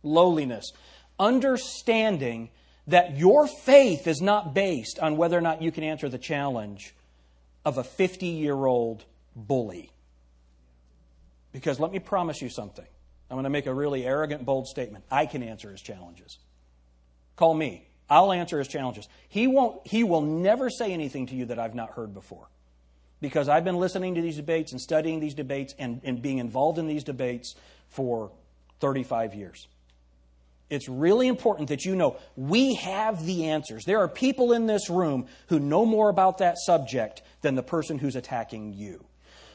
Lowliness. 0.04 0.72
Understanding 1.20 2.50
that 2.88 3.18
your 3.18 3.48
faith 3.48 4.08
is 4.08 4.22
not 4.22 4.54
based 4.54 5.00
on 5.00 5.18
whether 5.18 5.38
or 5.38 5.42
not 5.42 5.62
you 5.62 5.72
can 5.72 5.84
answer 5.84 6.10
the 6.10 6.18
challenge 6.18 6.94
of 7.66 7.78
a 7.78 7.84
50 7.84 8.28
year 8.28 8.66
old 8.66 9.06
bully. 9.36 9.91
Because 11.52 11.80
let 11.80 11.92
me 11.92 12.00
promise 12.00 12.42
you 12.42 12.50
something. 12.50 12.86
I'm 13.30 13.36
going 13.36 13.44
to 13.46 13.50
make 13.50 13.66
a 13.66 13.74
really 13.74 14.06
arrogant, 14.06 14.46
bold 14.46 14.68
statement. 14.68 15.06
I 15.10 15.26
can 15.26 15.44
answer 15.44 15.72
his 15.72 15.82
challenges. 15.82 16.38
Call 17.36 17.54
me. 17.54 17.88
I'll 18.10 18.34
answer 18.34 18.60
his 18.60 18.68
challenges. 18.68 19.08
He, 19.30 19.48
won't, 19.48 19.88
he 19.88 20.04
will 20.04 20.22
never 20.22 20.70
say 20.70 20.92
anything 20.92 21.28
to 21.28 21.36
you 21.36 21.46
that 21.46 21.58
I've 21.58 21.76
not 21.76 21.92
heard 21.92 22.14
before. 22.14 22.50
Because 23.22 23.48
I've 23.48 23.64
been 23.64 23.78
listening 23.78 24.16
to 24.16 24.22
these 24.22 24.36
debates 24.36 24.74
and 24.74 24.82
studying 24.82 25.20
these 25.20 25.34
debates 25.34 25.74
and, 25.80 26.02
and 26.04 26.22
being 26.22 26.40
involved 26.40 26.78
in 26.78 26.88
these 26.88 27.06
debates 27.06 27.56
for 27.88 28.32
35 28.82 29.34
years. 29.34 29.68
It's 30.70 30.90
really 30.90 31.28
important 31.28 31.70
that 31.70 31.86
you 31.86 31.96
know 31.96 32.18
we 32.36 32.76
have 32.76 33.26
the 33.26 33.48
answers. 33.50 33.84
There 33.86 34.00
are 34.00 34.08
people 34.08 34.54
in 34.54 34.68
this 34.68 34.90
room 34.90 35.28
who 35.48 35.60
know 35.60 35.86
more 35.86 36.10
about 36.10 36.40
that 36.40 36.58
subject 36.58 37.22
than 37.42 37.56
the 37.56 37.64
person 37.64 37.98
who's 37.98 38.16
attacking 38.16 38.74
you. 38.74 39.06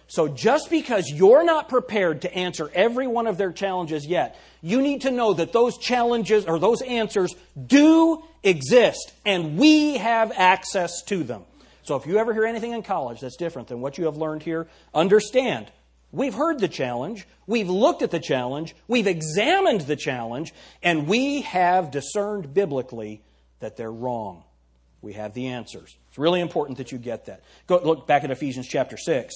So 0.08 0.28
just 0.28 0.70
because 0.70 1.10
you're 1.10 1.44
not 1.44 1.68
prepared 1.68 2.22
to 2.22 2.32
answer 2.32 2.70
every 2.74 3.06
one 3.06 3.26
of 3.26 3.38
their 3.38 3.52
challenges 3.52 4.06
yet, 4.06 4.38
you 4.62 4.80
need 4.80 5.02
to 5.02 5.10
know 5.10 5.34
that 5.34 5.52
those 5.52 5.78
challenges 5.78 6.44
or 6.44 6.58
those 6.58 6.80
answers 6.82 7.34
do 7.66 8.22
exist 8.42 9.12
and 9.24 9.58
we 9.58 9.96
have 9.96 10.32
access 10.36 11.02
to 11.06 11.24
them. 11.24 11.42
So 11.82 11.96
if 11.96 12.06
you 12.06 12.18
ever 12.18 12.32
hear 12.32 12.44
anything 12.44 12.72
in 12.72 12.82
college 12.82 13.20
that's 13.20 13.36
different 13.36 13.68
than 13.68 13.80
what 13.80 13.98
you 13.98 14.04
have 14.04 14.16
learned 14.16 14.42
here, 14.42 14.68
understand 14.94 15.70
we've 16.12 16.34
heard 16.34 16.60
the 16.60 16.68
challenge, 16.68 17.26
we've 17.46 17.68
looked 17.68 18.02
at 18.02 18.10
the 18.12 18.20
challenge, 18.20 18.76
we've 18.86 19.06
examined 19.08 19.82
the 19.82 19.96
challenge, 19.96 20.54
and 20.82 21.08
we 21.08 21.42
have 21.42 21.90
discerned 21.90 22.54
biblically 22.54 23.22
that 23.58 23.76
they're 23.76 23.92
wrong. 23.92 24.44
We 25.02 25.14
have 25.14 25.34
the 25.34 25.48
answers. 25.48 25.96
It's 26.08 26.18
really 26.18 26.40
important 26.40 26.78
that 26.78 26.90
you 26.90 26.98
get 26.98 27.26
that. 27.26 27.42
Go 27.66 27.80
look 27.82 28.06
back 28.06 28.24
at 28.24 28.30
Ephesians 28.30 28.66
chapter 28.68 28.96
6. 28.96 29.34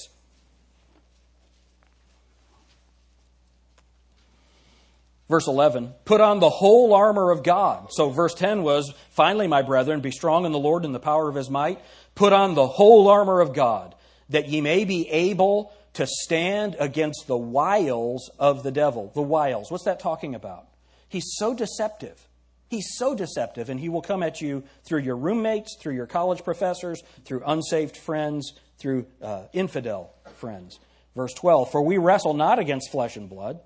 Verse 5.31 5.47
11, 5.47 5.93
put 6.03 6.19
on 6.19 6.41
the 6.41 6.49
whole 6.49 6.93
armor 6.93 7.31
of 7.31 7.41
God. 7.41 7.87
So 7.91 8.09
verse 8.09 8.33
10 8.33 8.63
was, 8.63 8.93
finally, 9.11 9.47
my 9.47 9.61
brethren, 9.61 10.01
be 10.01 10.11
strong 10.11 10.45
in 10.45 10.51
the 10.51 10.59
Lord 10.59 10.83
and 10.83 10.93
the 10.93 10.99
power 10.99 11.29
of 11.29 11.35
his 11.35 11.49
might. 11.49 11.79
Put 12.15 12.33
on 12.33 12.53
the 12.53 12.67
whole 12.67 13.07
armor 13.07 13.39
of 13.39 13.53
God, 13.53 13.95
that 14.27 14.49
ye 14.49 14.59
may 14.59 14.83
be 14.83 15.07
able 15.07 15.71
to 15.93 16.05
stand 16.05 16.75
against 16.79 17.27
the 17.27 17.37
wiles 17.37 18.29
of 18.39 18.63
the 18.63 18.73
devil. 18.73 19.09
The 19.15 19.21
wiles. 19.21 19.71
What's 19.71 19.85
that 19.85 20.01
talking 20.01 20.35
about? 20.35 20.67
He's 21.07 21.31
so 21.37 21.53
deceptive. 21.53 22.27
He's 22.67 22.89
so 22.97 23.15
deceptive, 23.15 23.69
and 23.69 23.79
he 23.79 23.87
will 23.87 24.01
come 24.01 24.23
at 24.23 24.41
you 24.41 24.63
through 24.83 25.03
your 25.03 25.15
roommates, 25.15 25.77
through 25.79 25.95
your 25.95 26.07
college 26.07 26.43
professors, 26.43 27.01
through 27.23 27.43
unsaved 27.45 27.95
friends, 27.95 28.51
through 28.79 29.05
uh, 29.21 29.43
infidel 29.53 30.13
friends. 30.35 30.77
Verse 31.15 31.33
12 31.35 31.71
For 31.71 31.81
we 31.81 31.97
wrestle 31.97 32.33
not 32.33 32.59
against 32.59 32.91
flesh 32.91 33.15
and 33.15 33.29
blood 33.29 33.61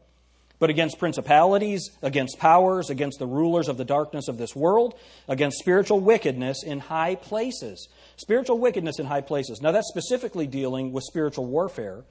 but 0.60 0.70
against 0.70 1.00
principalities, 1.00 1.90
against 2.02 2.40
powers, 2.40 2.90
against 2.90 3.20
the 3.20 3.28
rulers 3.28 3.68
of 3.68 3.78
the 3.78 3.86
darkness 3.86 4.28
of 4.28 4.38
this 4.38 4.56
world, 4.56 4.98
against 5.28 5.60
spiritual 5.60 6.00
wickedness 6.00 6.64
in 6.64 6.80
high 6.80 7.16
places. 7.16 7.88
Spiritual 8.18 8.60
wickedness 8.60 9.00
in 9.00 9.06
high 9.06 9.22
places. 9.22 9.62
Now, 9.62 9.72
that's 9.72 9.90
specifically 9.90 10.48
dealing 10.48 10.92
with 10.92 11.04
spiritual 11.04 11.46
warfare, 11.46 12.04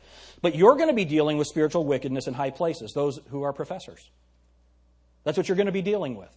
but 0.43 0.55
you're 0.55 0.77
going 0.77 0.89
to 0.89 0.95
be 0.95 1.05
dealing 1.05 1.39
with 1.39 1.47
spiritual 1.47 1.85
wickedness 1.85 2.27
in 2.27 2.35
high 2.35 2.51
places, 2.51 2.93
those 2.95 3.19
who 3.31 3.43
are 3.43 3.53
professors. 3.53 4.11
That's 5.25 5.39
what 5.39 5.49
you're 5.49 5.57
going 5.57 5.67
to 5.67 5.73
be 5.73 5.83
dealing 5.83 6.17
with. 6.17 6.31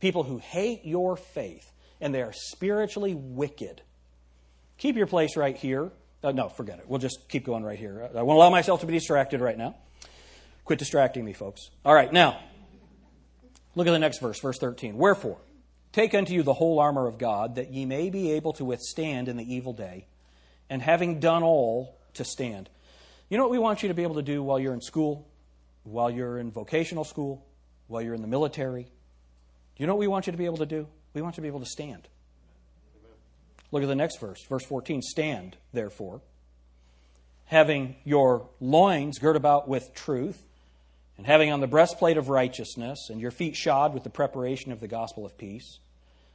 People 0.00 0.22
who 0.22 0.38
hate 0.38 0.84
your 0.84 1.16
faith, 1.16 1.70
and 2.00 2.14
they 2.14 2.22
are 2.22 2.32
spiritually 2.32 3.14
wicked. 3.14 3.82
Keep 4.78 4.96
your 4.96 5.06
place 5.06 5.36
right 5.36 5.56
here. 5.56 5.90
Uh, 6.24 6.32
no, 6.32 6.48
forget 6.48 6.78
it. 6.78 6.88
We'll 6.88 6.98
just 6.98 7.28
keep 7.28 7.44
going 7.44 7.62
right 7.62 7.78
here. 7.78 8.08
I 8.16 8.22
won't 8.22 8.36
allow 8.36 8.50
myself 8.50 8.80
to 8.80 8.86
be 8.86 8.94
distracted 8.94 9.40
right 9.40 9.58
now. 9.58 9.76
Quit 10.64 10.78
distracting 10.78 11.24
me, 11.24 11.32
folks. 11.32 11.70
All 11.84 11.94
right, 11.94 12.12
now, 12.12 12.38
look 13.74 13.86
at 13.86 13.90
the 13.90 13.98
next 13.98 14.20
verse, 14.20 14.40
verse 14.40 14.58
13. 14.58 14.96
Wherefore, 14.96 15.38
take 15.92 16.14
unto 16.14 16.32
you 16.32 16.42
the 16.42 16.54
whole 16.54 16.78
armor 16.78 17.06
of 17.06 17.18
God, 17.18 17.56
that 17.56 17.72
ye 17.72 17.84
may 17.84 18.10
be 18.10 18.32
able 18.32 18.52
to 18.54 18.64
withstand 18.64 19.28
in 19.28 19.36
the 19.36 19.54
evil 19.54 19.72
day, 19.72 20.06
and 20.70 20.80
having 20.80 21.20
done 21.20 21.42
all, 21.42 21.98
to 22.14 22.24
stand. 22.24 22.68
You 23.28 23.38
know 23.38 23.44
what 23.44 23.50
we 23.50 23.58
want 23.58 23.82
you 23.82 23.88
to 23.88 23.94
be 23.94 24.02
able 24.02 24.16
to 24.16 24.22
do 24.22 24.42
while 24.42 24.58
you're 24.58 24.74
in 24.74 24.80
school, 24.80 25.26
while 25.84 26.10
you're 26.10 26.38
in 26.38 26.50
vocational 26.50 27.04
school, 27.04 27.44
while 27.88 28.02
you're 28.02 28.14
in 28.14 28.22
the 28.22 28.28
military? 28.28 28.84
Do 28.84 28.90
you 29.78 29.86
know 29.86 29.94
what 29.94 30.00
we 30.00 30.06
want 30.06 30.26
you 30.26 30.32
to 30.32 30.38
be 30.38 30.44
able 30.44 30.58
to 30.58 30.66
do? 30.66 30.86
We 31.14 31.22
want 31.22 31.34
you 31.34 31.36
to 31.36 31.42
be 31.42 31.48
able 31.48 31.60
to 31.60 31.66
stand. 31.66 32.08
Look 33.70 33.82
at 33.82 33.88
the 33.88 33.94
next 33.94 34.20
verse, 34.20 34.44
verse 34.48 34.64
14. 34.66 35.00
Stand, 35.00 35.56
therefore, 35.72 36.20
having 37.46 37.96
your 38.04 38.48
loins 38.60 39.18
girt 39.18 39.36
about 39.36 39.66
with 39.66 39.94
truth, 39.94 40.46
and 41.22 41.28
having 41.28 41.52
on 41.52 41.60
the 41.60 41.68
breastplate 41.68 42.16
of 42.16 42.30
righteousness, 42.30 43.08
and 43.08 43.20
your 43.20 43.30
feet 43.30 43.54
shod 43.54 43.94
with 43.94 44.02
the 44.02 44.10
preparation 44.10 44.72
of 44.72 44.80
the 44.80 44.88
gospel 44.88 45.24
of 45.24 45.38
peace. 45.38 45.78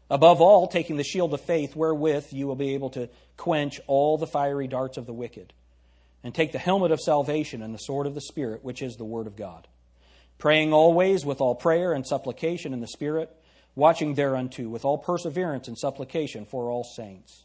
Above 0.10 0.40
all, 0.40 0.66
taking 0.66 0.96
the 0.96 1.04
shield 1.04 1.34
of 1.34 1.42
faith, 1.42 1.76
wherewith 1.76 2.28
you 2.32 2.48
will 2.48 2.56
be 2.56 2.74
able 2.74 2.90
to 2.92 3.10
quench 3.36 3.82
all 3.88 4.18
the 4.18 4.26
fiery 4.26 4.66
darts 4.66 4.96
of 4.96 5.06
the 5.06 5.12
wicked, 5.12 5.52
and 6.24 6.34
take 6.34 6.54
the 6.54 6.58
helmet 6.58 6.94
of 6.94 7.02
salvation 7.02 7.62
and 7.62 7.74
the 7.74 7.80
sword 7.80 8.08
of 8.08 8.16
the 8.16 8.22
Spirit, 8.22 8.64
which 8.64 8.82
is 8.82 8.96
the 8.96 9.04
Word 9.04 9.28
of 9.28 9.36
God. 9.36 9.68
Praying 10.38 10.72
always 10.72 11.26
with 11.26 11.42
all 11.42 11.54
prayer 11.54 11.92
and 11.92 12.08
supplication 12.08 12.72
in 12.72 12.80
the 12.80 12.88
Spirit, 12.88 13.30
watching 13.76 14.14
thereunto 14.14 14.70
with 14.70 14.86
all 14.86 14.98
perseverance 14.98 15.68
and 15.68 15.78
supplication 15.78 16.46
for 16.46 16.72
all 16.72 16.86
saints. 16.86 17.44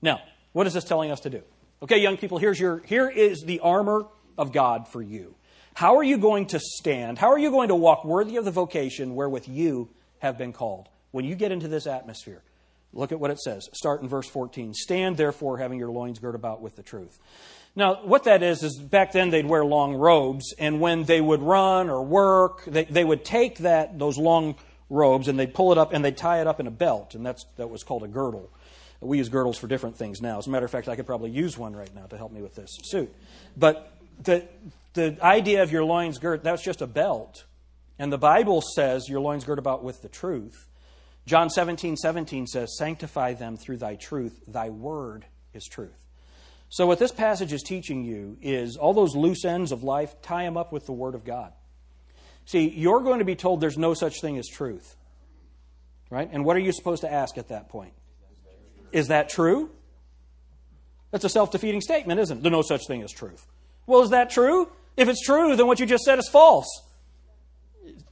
Now, 0.00 0.22
what 0.54 0.66
is 0.66 0.72
this 0.72 0.84
telling 0.84 1.10
us 1.10 1.20
to 1.20 1.28
do? 1.28 1.42
Okay, 1.82 1.98
young 1.98 2.16
people, 2.16 2.38
here's 2.38 2.58
your, 2.58 2.78
here 2.78 3.10
is 3.10 3.42
the 3.42 3.60
armor 3.60 4.06
of 4.38 4.52
God 4.52 4.88
for 4.88 5.02
you. 5.02 5.34
How 5.74 5.96
are 5.96 6.02
you 6.02 6.18
going 6.18 6.46
to 6.46 6.60
stand? 6.60 7.18
How 7.18 7.30
are 7.30 7.38
you 7.38 7.50
going 7.50 7.68
to 7.68 7.74
walk 7.74 8.04
worthy 8.04 8.36
of 8.36 8.44
the 8.44 8.50
vocation 8.50 9.14
wherewith 9.14 9.46
you 9.48 9.88
have 10.18 10.38
been 10.38 10.52
called? 10.52 10.88
When 11.10 11.24
you 11.24 11.34
get 11.34 11.52
into 11.52 11.68
this 11.68 11.86
atmosphere, 11.86 12.42
look 12.92 13.12
at 13.12 13.20
what 13.20 13.30
it 13.30 13.38
says. 13.40 13.68
Start 13.72 14.02
in 14.02 14.08
verse 14.08 14.28
14. 14.28 14.74
Stand 14.74 15.16
therefore, 15.16 15.58
having 15.58 15.78
your 15.78 15.90
loins 15.90 16.18
girt 16.18 16.34
about 16.34 16.60
with 16.60 16.76
the 16.76 16.82
truth. 16.82 17.18
Now, 17.76 18.00
what 18.02 18.24
that 18.24 18.42
is, 18.42 18.62
is 18.62 18.78
back 18.78 19.12
then 19.12 19.30
they'd 19.30 19.46
wear 19.46 19.64
long 19.64 19.94
robes, 19.94 20.52
and 20.58 20.80
when 20.80 21.04
they 21.04 21.20
would 21.20 21.42
run 21.42 21.88
or 21.88 22.04
work, 22.04 22.64
they, 22.64 22.84
they 22.84 23.04
would 23.04 23.24
take 23.24 23.58
that, 23.58 23.98
those 23.98 24.18
long 24.18 24.56
robes 24.90 25.28
and 25.28 25.38
they'd 25.38 25.54
pull 25.54 25.70
it 25.72 25.78
up 25.78 25.92
and 25.92 26.04
they'd 26.04 26.16
tie 26.16 26.40
it 26.40 26.46
up 26.46 26.60
in 26.60 26.66
a 26.66 26.70
belt, 26.70 27.14
and 27.14 27.24
that's, 27.24 27.44
that 27.56 27.70
was 27.70 27.82
called 27.82 28.02
a 28.02 28.08
girdle. 28.08 28.50
We 29.00 29.18
use 29.18 29.28
girdles 29.28 29.58
for 29.58 29.68
different 29.68 29.96
things 29.96 30.20
now. 30.20 30.38
As 30.38 30.48
a 30.48 30.50
matter 30.50 30.64
of 30.64 30.72
fact, 30.72 30.88
I 30.88 30.96
could 30.96 31.06
probably 31.06 31.30
use 31.30 31.56
one 31.56 31.76
right 31.76 31.94
now 31.94 32.06
to 32.06 32.16
help 32.16 32.32
me 32.32 32.42
with 32.42 32.56
this 32.56 32.78
suit. 32.82 33.14
But 33.56 33.92
the, 34.22 34.46
the 34.94 35.16
idea 35.22 35.62
of 35.62 35.72
your 35.72 35.84
loins 35.84 36.18
girt, 36.18 36.42
that's 36.42 36.62
just 36.62 36.82
a 36.82 36.86
belt. 36.86 37.44
And 37.98 38.12
the 38.12 38.18
Bible 38.18 38.62
says 38.74 39.08
your 39.08 39.20
loins 39.20 39.44
girt 39.44 39.58
about 39.58 39.82
with 39.82 40.02
the 40.02 40.08
truth. 40.08 40.66
John 41.26 41.50
17, 41.50 41.96
17 41.96 42.46
says, 42.46 42.76
Sanctify 42.78 43.34
them 43.34 43.56
through 43.56 43.78
thy 43.78 43.96
truth. 43.96 44.40
Thy 44.46 44.70
word 44.70 45.26
is 45.52 45.64
truth. 45.64 46.06
So, 46.70 46.86
what 46.86 46.98
this 46.98 47.12
passage 47.12 47.52
is 47.52 47.62
teaching 47.62 48.04
you 48.04 48.36
is 48.42 48.76
all 48.76 48.92
those 48.92 49.16
loose 49.16 49.44
ends 49.44 49.72
of 49.72 49.82
life, 49.82 50.20
tie 50.22 50.44
them 50.44 50.56
up 50.56 50.72
with 50.72 50.86
the 50.86 50.92
word 50.92 51.14
of 51.14 51.24
God. 51.24 51.52
See, 52.44 52.68
you're 52.68 53.00
going 53.00 53.18
to 53.18 53.24
be 53.24 53.36
told 53.36 53.60
there's 53.60 53.78
no 53.78 53.94
such 53.94 54.20
thing 54.20 54.38
as 54.38 54.48
truth. 54.48 54.96
Right? 56.10 56.28
And 56.32 56.44
what 56.44 56.56
are 56.56 56.60
you 56.60 56.72
supposed 56.72 57.02
to 57.02 57.12
ask 57.12 57.36
at 57.36 57.48
that 57.48 57.68
point? 57.68 57.92
Is 58.92 59.08
that 59.08 59.28
true? 59.28 59.70
That's 61.10 61.24
a 61.24 61.28
self 61.28 61.50
defeating 61.50 61.80
statement, 61.80 62.20
isn't 62.20 62.38
it? 62.38 62.42
There's 62.42 62.52
no 62.52 62.62
such 62.62 62.86
thing 62.86 63.02
as 63.02 63.12
truth. 63.12 63.46
Well, 63.88 64.02
is 64.02 64.10
that 64.10 64.30
true? 64.30 64.68
If 64.96 65.08
it's 65.08 65.24
true, 65.24 65.56
then 65.56 65.66
what 65.66 65.80
you 65.80 65.86
just 65.86 66.04
said 66.04 66.18
is 66.18 66.28
false. 66.28 66.68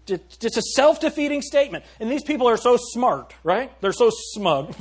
It's 0.09 0.57
a 0.57 0.63
self 0.63 1.01
defeating 1.01 1.43
statement. 1.43 1.85
And 2.01 2.11
these 2.11 2.23
people 2.23 2.49
are 2.49 2.57
so 2.57 2.79
smart, 2.79 3.35
right? 3.45 3.71
They're 3.83 3.93
so 3.93 4.11
smug. 4.11 4.75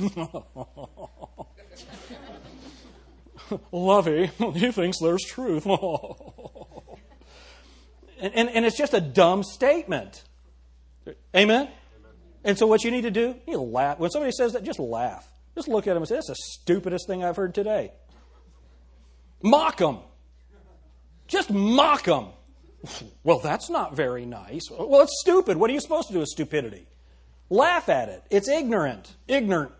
Lovey, 3.70 4.30
he 4.54 4.72
thinks 4.72 4.98
there's 5.00 5.22
truth. 5.22 5.66
and, 5.66 5.76
and, 8.20 8.48
and, 8.48 8.64
it's 8.64 8.76
just 8.76 8.92
a 8.94 9.00
dumb 9.00 9.44
statement. 9.44 10.24
Amen? 11.36 11.68
And 12.42 12.58
so 12.58 12.66
what 12.66 12.82
you 12.82 12.90
need 12.90 13.02
to 13.02 13.12
do, 13.12 13.36
you 13.46 13.60
laugh. 13.60 14.00
When 14.00 14.10
somebody 14.10 14.32
says 14.32 14.54
that, 14.54 14.64
just 14.64 14.80
laugh. 14.80 15.30
Just 15.54 15.68
look 15.68 15.86
at 15.86 15.92
them 15.94 16.02
and 16.02 16.08
say, 16.08 16.16
that's 16.16 16.26
the 16.28 16.34
stupidest 16.36 17.06
thing 17.06 17.22
I've 17.22 17.36
heard 17.36 17.54
today. 17.54 17.92
Mock 19.42 19.76
them. 19.76 19.98
Just 21.26 21.50
mock 21.50 22.04
them. 22.04 22.28
Well, 23.24 23.40
that's 23.40 23.68
not 23.68 23.96
very 23.96 24.26
nice. 24.26 24.70
Well, 24.70 25.02
it's 25.02 25.20
stupid. 25.20 25.56
What 25.56 25.70
are 25.70 25.72
you 25.72 25.80
supposed 25.80 26.08
to 26.08 26.12
do 26.12 26.20
with 26.20 26.28
stupidity? 26.28 26.86
Laugh 27.50 27.88
at 27.88 28.08
it. 28.08 28.22
It's 28.30 28.48
ignorant. 28.48 29.14
Ignorant. 29.26 29.72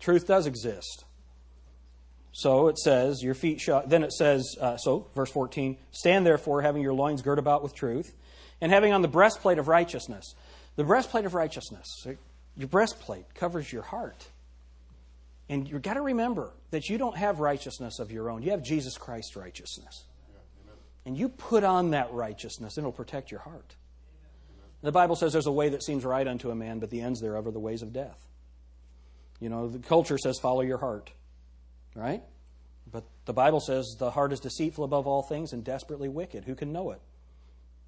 Truth 0.00 0.26
does 0.26 0.46
exist. 0.46 1.04
So 2.32 2.68
it 2.68 2.78
says, 2.78 3.22
your 3.22 3.34
feet 3.34 3.60
shod. 3.60 3.88
Then 3.88 4.02
it 4.02 4.12
says, 4.12 4.56
uh, 4.60 4.76
so, 4.76 5.06
verse 5.14 5.30
14, 5.30 5.76
stand 5.90 6.26
therefore, 6.26 6.62
having 6.62 6.82
your 6.82 6.94
loins 6.94 7.22
girt 7.22 7.38
about 7.38 7.62
with 7.62 7.74
truth, 7.74 8.14
and 8.60 8.72
having 8.72 8.92
on 8.92 9.02
the 9.02 9.08
breastplate 9.08 9.58
of 9.58 9.68
righteousness. 9.68 10.34
The 10.76 10.84
breastplate 10.84 11.26
of 11.26 11.34
righteousness. 11.34 12.06
Your 12.56 12.68
breastplate 12.68 13.34
covers 13.34 13.72
your 13.72 13.82
heart. 13.82 14.28
And 15.52 15.68
you've 15.68 15.82
got 15.82 15.94
to 15.94 16.00
remember 16.00 16.50
that 16.70 16.88
you 16.88 16.96
don't 16.96 17.14
have 17.14 17.38
righteousness 17.38 17.98
of 17.98 18.10
your 18.10 18.30
own. 18.30 18.42
You 18.42 18.52
have 18.52 18.62
Jesus 18.62 18.96
Christ's 18.96 19.36
righteousness. 19.36 20.04
And 21.04 21.14
you 21.14 21.28
put 21.28 21.62
on 21.62 21.90
that 21.90 22.10
righteousness, 22.10 22.78
and 22.78 22.84
it'll 22.84 22.92
protect 22.92 23.30
your 23.30 23.40
heart. 23.40 23.76
The 24.80 24.92
Bible 24.92 25.14
says 25.14 25.30
there's 25.34 25.46
a 25.46 25.52
way 25.52 25.68
that 25.68 25.84
seems 25.84 26.06
right 26.06 26.26
unto 26.26 26.50
a 26.50 26.54
man, 26.54 26.78
but 26.78 26.88
the 26.88 27.02
ends 27.02 27.20
thereof 27.20 27.46
are 27.46 27.50
the 27.50 27.60
ways 27.60 27.82
of 27.82 27.92
death. 27.92 28.18
You 29.40 29.50
know, 29.50 29.68
the 29.68 29.80
culture 29.80 30.16
says 30.16 30.38
follow 30.40 30.62
your 30.62 30.78
heart, 30.78 31.12
right? 31.94 32.22
But 32.90 33.04
the 33.26 33.34
Bible 33.34 33.60
says 33.60 33.96
the 33.98 34.10
heart 34.10 34.32
is 34.32 34.40
deceitful 34.40 34.84
above 34.84 35.06
all 35.06 35.22
things 35.22 35.52
and 35.52 35.62
desperately 35.62 36.08
wicked. 36.08 36.44
Who 36.44 36.54
can 36.54 36.72
know 36.72 36.92
it? 36.92 37.02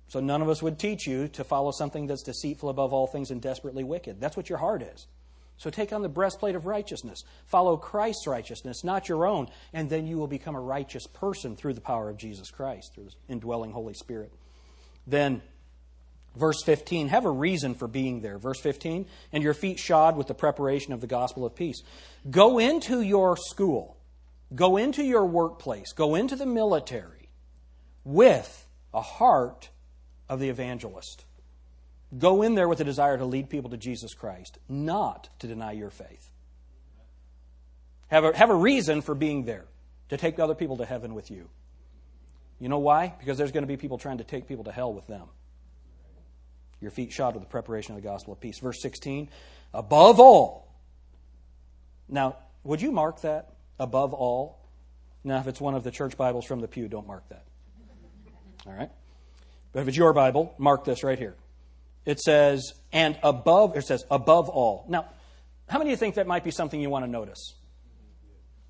So 0.09 0.20
none 0.20 0.42
of 0.42 0.50
us 0.50 0.61
would 0.61 0.79
teach 0.79 1.07
you 1.07 1.29
to 1.29 1.44
follow 1.44 1.70
something 1.70 2.09
that's 2.09 2.24
deceitful 2.24 2.68
above 2.68 2.92
all 2.92 3.07
things 3.07 3.31
and 3.31 3.40
desperately 3.40 3.85
wicked. 3.85 4.20
That's 4.20 4.37
what 4.37 4.50
your 4.50 4.59
heart 4.59 4.83
is. 4.83 5.07
So 5.56 5.70
take 5.70 5.92
on 5.92 6.02
the 6.02 6.08
breastplate 6.08 6.56
of 6.56 6.66
righteousness. 6.66 7.24
Follow 7.46 7.76
Christ's 7.76 8.26
righteousness, 8.26 8.84
not 8.84 9.08
your 9.08 9.26
own, 9.26 9.48
and 9.72 9.88
then 9.88 10.06
you 10.06 10.18
will 10.18 10.26
become 10.26 10.56
a 10.56 10.60
righteous 10.60 11.06
person 11.06 11.56
through 11.56 11.74
the 11.74 11.80
power 11.80 12.10
of 12.10 12.16
Jesus 12.16 12.50
Christ, 12.50 12.94
through 12.94 13.04
the 13.04 13.32
indwelling 13.32 13.70
Holy 13.70 13.94
Spirit. 13.94 14.32
Then 15.06 15.42
Verse 16.36 16.62
15, 16.64 17.08
have 17.08 17.26
a 17.26 17.30
reason 17.30 17.74
for 17.74 17.86
being 17.86 18.20
there. 18.20 18.38
Verse 18.38 18.58
15, 18.60 19.06
and 19.32 19.42
your 19.42 19.54
feet 19.54 19.78
shod 19.78 20.16
with 20.16 20.26
the 20.26 20.34
preparation 20.34 20.92
of 20.92 21.00
the 21.00 21.06
gospel 21.06 21.46
of 21.46 21.54
peace. 21.54 21.80
Go 22.28 22.58
into 22.58 23.00
your 23.02 23.36
school, 23.36 23.96
go 24.52 24.76
into 24.76 25.04
your 25.04 25.26
workplace, 25.26 25.92
go 25.92 26.16
into 26.16 26.34
the 26.34 26.46
military 26.46 27.28
with 28.02 28.66
a 28.92 29.00
heart 29.00 29.70
of 30.28 30.40
the 30.40 30.48
evangelist. 30.48 31.24
Go 32.18 32.42
in 32.42 32.55
there 32.55 32.68
with 32.68 32.81
a 32.81 32.85
desire 32.85 33.16
to 33.16 33.24
lead 33.24 33.50
people 33.50 33.70
to 33.70 33.77
Jesus 33.77 34.14
Christ, 34.14 34.59
not 34.68 35.29
to 35.40 35.46
deny 35.46 35.72
your 35.72 35.90
faith. 35.90 36.31
Have 38.09 38.24
a, 38.24 38.37
have 38.37 38.50
a 38.50 38.55
reason 38.55 39.00
for 39.00 39.14
being 39.14 39.44
there, 39.44 39.64
to 40.11 40.16
take 40.16 40.38
other 40.38 40.55
people 40.55 40.77
to 40.77 40.85
heaven 40.85 41.14
with 41.14 41.31
you. 41.31 41.48
You 42.61 42.68
know 42.68 42.79
why? 42.79 43.14
Because 43.18 43.37
there's 43.37 43.53
going 43.53 43.64
to 43.64 43.68
be 43.68 43.77
people 43.77 43.98
trying 43.98 44.18
to 44.18 44.24
take 44.24 44.46
people 44.46 44.64
to 44.64 44.72
hell 44.72 44.92
with 44.92 45.07
them 45.07 45.29
your 46.85 46.90
feet 46.90 47.11
shod 47.11 47.35
with 47.35 47.42
the 47.42 47.48
preparation 47.48 47.96
of 47.96 48.03
the 48.03 48.07
gospel 48.07 48.35
of 48.35 48.40
peace. 48.40 48.59
Verse 48.59 48.81
16, 48.81 49.31
above 49.72 50.20
all. 50.20 50.68
Now, 52.09 52.37
would 52.62 52.83
you 52.83 52.92
mark 52.92 53.22
that? 53.22 53.55
Above 53.81 54.12
all? 54.12 54.61
Now, 55.24 55.40
if 55.40 55.46
it's 55.46 55.61
one 55.61 55.74
of 55.74 55.83
the 55.83 55.90
church 55.90 56.16
Bibles 56.16 56.44
from 56.44 56.61
the 56.61 56.68
pew, 56.68 56.87
don't 56.87 57.07
mark 57.07 57.27
that. 57.31 57.46
All 58.66 58.72
right? 58.74 58.90
But 59.72 59.81
if 59.81 59.88
it's 59.88 59.96
your 59.96 60.12
Bible, 60.12 60.55
mark 60.59 60.85
this 60.85 61.03
right 61.03 61.18
here. 61.18 61.35
It 62.04 62.20
says, 62.20 62.74
and 62.92 63.18
above, 63.22 63.76
it 63.76 63.86
says, 63.86 64.04
above 64.10 64.48
all. 64.48 64.84
Now, 64.88 65.06
how 65.68 65.78
many 65.78 65.90
of 65.90 65.92
you 65.92 65.96
think 65.96 66.16
that 66.16 66.26
might 66.26 66.44
be 66.44 66.50
something 66.50 66.80
you 66.80 66.90
want 66.90 67.04
to 67.04 67.10
notice? 67.10 67.54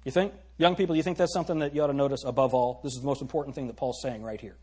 You 0.04 0.12
think? 0.12 0.32
Young 0.56 0.76
people, 0.76 0.94
you 0.94 1.02
think 1.02 1.18
that's 1.18 1.32
something 1.32 1.58
that 1.58 1.74
you 1.74 1.82
ought 1.82 1.88
to 1.88 1.92
notice 1.92 2.22
above 2.24 2.54
all? 2.54 2.80
This 2.84 2.94
is 2.94 3.00
the 3.00 3.06
most 3.06 3.22
important 3.22 3.56
thing 3.56 3.66
that 3.66 3.76
Paul's 3.76 4.00
saying 4.00 4.22
right 4.22 4.40
here 4.40 4.56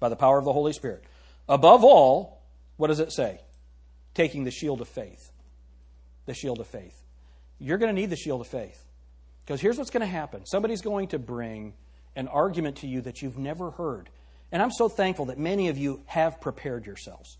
by 0.00 0.08
the 0.08 0.16
power 0.16 0.38
of 0.38 0.44
the 0.44 0.52
Holy 0.52 0.72
Spirit. 0.72 1.04
Above 1.48 1.84
all, 1.84 2.42
what 2.76 2.88
does 2.88 2.98
it 2.98 3.12
say? 3.12 3.40
Taking 4.14 4.44
the 4.44 4.50
shield 4.50 4.80
of 4.80 4.88
faith. 4.88 5.30
The 6.24 6.34
shield 6.34 6.58
of 6.58 6.66
faith. 6.66 7.00
You're 7.58 7.78
going 7.78 7.94
to 7.94 8.00
need 8.00 8.10
the 8.10 8.16
shield 8.16 8.40
of 8.40 8.48
faith. 8.48 8.82
Because 9.44 9.60
here's 9.60 9.78
what's 9.78 9.90
going 9.90 10.00
to 10.00 10.06
happen 10.06 10.44
somebody's 10.46 10.82
going 10.82 11.08
to 11.08 11.18
bring 11.18 11.74
an 12.16 12.26
argument 12.28 12.78
to 12.78 12.88
you 12.88 13.02
that 13.02 13.22
you've 13.22 13.38
never 13.38 13.70
heard. 13.70 14.10
And 14.50 14.62
I'm 14.62 14.72
so 14.72 14.88
thankful 14.88 15.26
that 15.26 15.38
many 15.38 15.68
of 15.68 15.78
you 15.78 16.02
have 16.06 16.40
prepared 16.40 16.86
yourselves. 16.86 17.38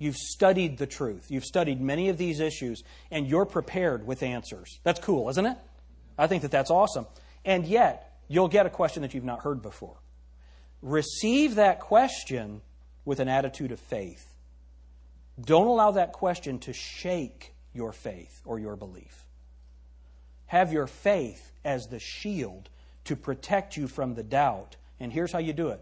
You've 0.00 0.16
studied 0.16 0.78
the 0.78 0.86
truth. 0.86 1.26
You've 1.28 1.44
studied 1.44 1.78
many 1.78 2.08
of 2.08 2.16
these 2.16 2.40
issues, 2.40 2.82
and 3.10 3.26
you're 3.26 3.44
prepared 3.44 4.06
with 4.06 4.22
answers. 4.22 4.80
That's 4.82 4.98
cool, 4.98 5.28
isn't 5.28 5.44
it? 5.44 5.58
I 6.16 6.26
think 6.26 6.40
that 6.40 6.50
that's 6.50 6.70
awesome. 6.70 7.06
And 7.44 7.66
yet, 7.66 8.18
you'll 8.26 8.48
get 8.48 8.64
a 8.64 8.70
question 8.70 9.02
that 9.02 9.12
you've 9.12 9.24
not 9.24 9.42
heard 9.42 9.60
before. 9.60 9.98
Receive 10.80 11.56
that 11.56 11.80
question 11.80 12.62
with 13.04 13.20
an 13.20 13.28
attitude 13.28 13.72
of 13.72 13.78
faith. 13.78 14.26
Don't 15.38 15.66
allow 15.66 15.90
that 15.90 16.12
question 16.12 16.58
to 16.60 16.72
shake 16.72 17.52
your 17.74 17.92
faith 17.92 18.40
or 18.46 18.58
your 18.58 18.76
belief. 18.76 19.26
Have 20.46 20.72
your 20.72 20.86
faith 20.86 21.52
as 21.62 21.88
the 21.88 21.98
shield 21.98 22.70
to 23.04 23.16
protect 23.16 23.76
you 23.76 23.86
from 23.86 24.14
the 24.14 24.22
doubt. 24.22 24.76
And 24.98 25.12
here's 25.12 25.30
how 25.30 25.40
you 25.40 25.52
do 25.52 25.68
it. 25.68 25.80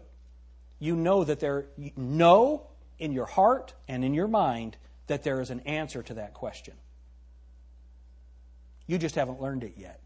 You 0.77 0.97
know 0.97 1.23
that 1.23 1.39
there 1.39 1.67
know 1.95 2.68
in 2.99 3.11
your 3.11 3.25
heart 3.25 3.73
and 3.87 4.03
in 4.03 4.13
your 4.13 4.27
mind 4.27 4.77
that 5.07 5.23
there 5.23 5.41
is 5.41 5.49
an 5.49 5.61
answer 5.61 6.03
to 6.03 6.15
that 6.15 6.33
question. 6.33 6.75
You 8.87 8.97
just 8.97 9.15
haven't 9.15 9.41
learned 9.41 9.63
it 9.63 9.73
yet. 9.77 10.01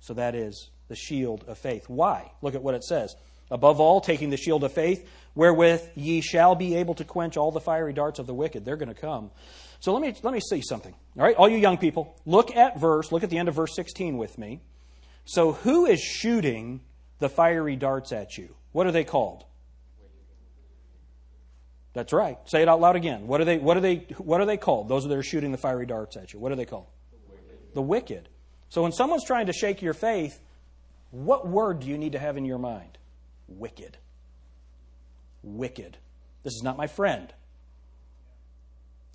So 0.00 0.14
that 0.14 0.34
is 0.34 0.70
the 0.88 0.96
shield 0.96 1.44
of 1.48 1.58
faith. 1.58 1.88
Why? 1.88 2.32
Look 2.42 2.54
at 2.54 2.62
what 2.62 2.74
it 2.74 2.84
says. 2.84 3.14
Above 3.50 3.80
all, 3.80 4.00
taking 4.00 4.30
the 4.30 4.36
shield 4.36 4.64
of 4.64 4.72
faith, 4.72 5.08
wherewith 5.34 5.82
ye 5.94 6.20
shall 6.20 6.54
be 6.54 6.76
able 6.76 6.94
to 6.94 7.04
quench 7.04 7.36
all 7.36 7.52
the 7.52 7.60
fiery 7.60 7.92
darts 7.92 8.18
of 8.18 8.26
the 8.26 8.34
wicked. 8.34 8.64
They're 8.64 8.76
going 8.76 8.92
to 8.92 9.00
come. 9.00 9.30
So 9.78 9.92
let 9.92 10.02
me, 10.02 10.14
let 10.22 10.32
me 10.32 10.40
see 10.40 10.62
something. 10.62 10.94
All 11.16 11.22
right, 11.22 11.36
all 11.36 11.48
you 11.48 11.58
young 11.58 11.78
people, 11.78 12.16
look 12.24 12.54
at 12.56 12.78
verse, 12.78 13.12
look 13.12 13.22
at 13.22 13.30
the 13.30 13.38
end 13.38 13.48
of 13.48 13.54
verse 13.54 13.74
16 13.76 14.16
with 14.16 14.36
me. 14.38 14.60
So 15.24 15.52
who 15.52 15.86
is 15.86 16.00
shooting 16.00 16.80
the 17.18 17.28
fiery 17.28 17.76
darts 17.76 18.12
at 18.12 18.36
you? 18.36 18.54
What 18.72 18.86
are 18.86 18.92
they 18.92 19.04
called? 19.04 19.44
That's 21.96 22.12
right. 22.12 22.36
Say 22.44 22.60
it 22.60 22.68
out 22.68 22.78
loud 22.78 22.94
again. 22.94 23.26
What 23.26 23.40
are 23.40 23.46
they, 23.46 23.56
what 23.56 23.78
are 23.78 23.80
they, 23.80 24.06
what 24.18 24.42
are 24.42 24.44
they 24.44 24.58
called? 24.58 24.86
Those 24.86 25.04
that 25.04 25.16
are 25.16 25.22
shooting 25.22 25.50
the 25.50 25.56
fiery 25.56 25.86
darts 25.86 26.18
at 26.18 26.30
you. 26.30 26.38
What 26.38 26.52
are 26.52 26.54
they 26.54 26.66
called? 26.66 26.88
The 27.10 27.32
wicked. 27.32 27.74
the 27.74 27.82
wicked. 27.82 28.28
So 28.68 28.82
when 28.82 28.92
someone's 28.92 29.24
trying 29.24 29.46
to 29.46 29.54
shake 29.54 29.80
your 29.80 29.94
faith, 29.94 30.38
what 31.10 31.48
word 31.48 31.80
do 31.80 31.86
you 31.86 31.96
need 31.96 32.12
to 32.12 32.18
have 32.18 32.36
in 32.36 32.44
your 32.44 32.58
mind? 32.58 32.98
Wicked. 33.48 33.96
Wicked. 35.42 35.96
This 36.42 36.52
is 36.52 36.62
not 36.62 36.76
my 36.76 36.86
friend. 36.86 37.32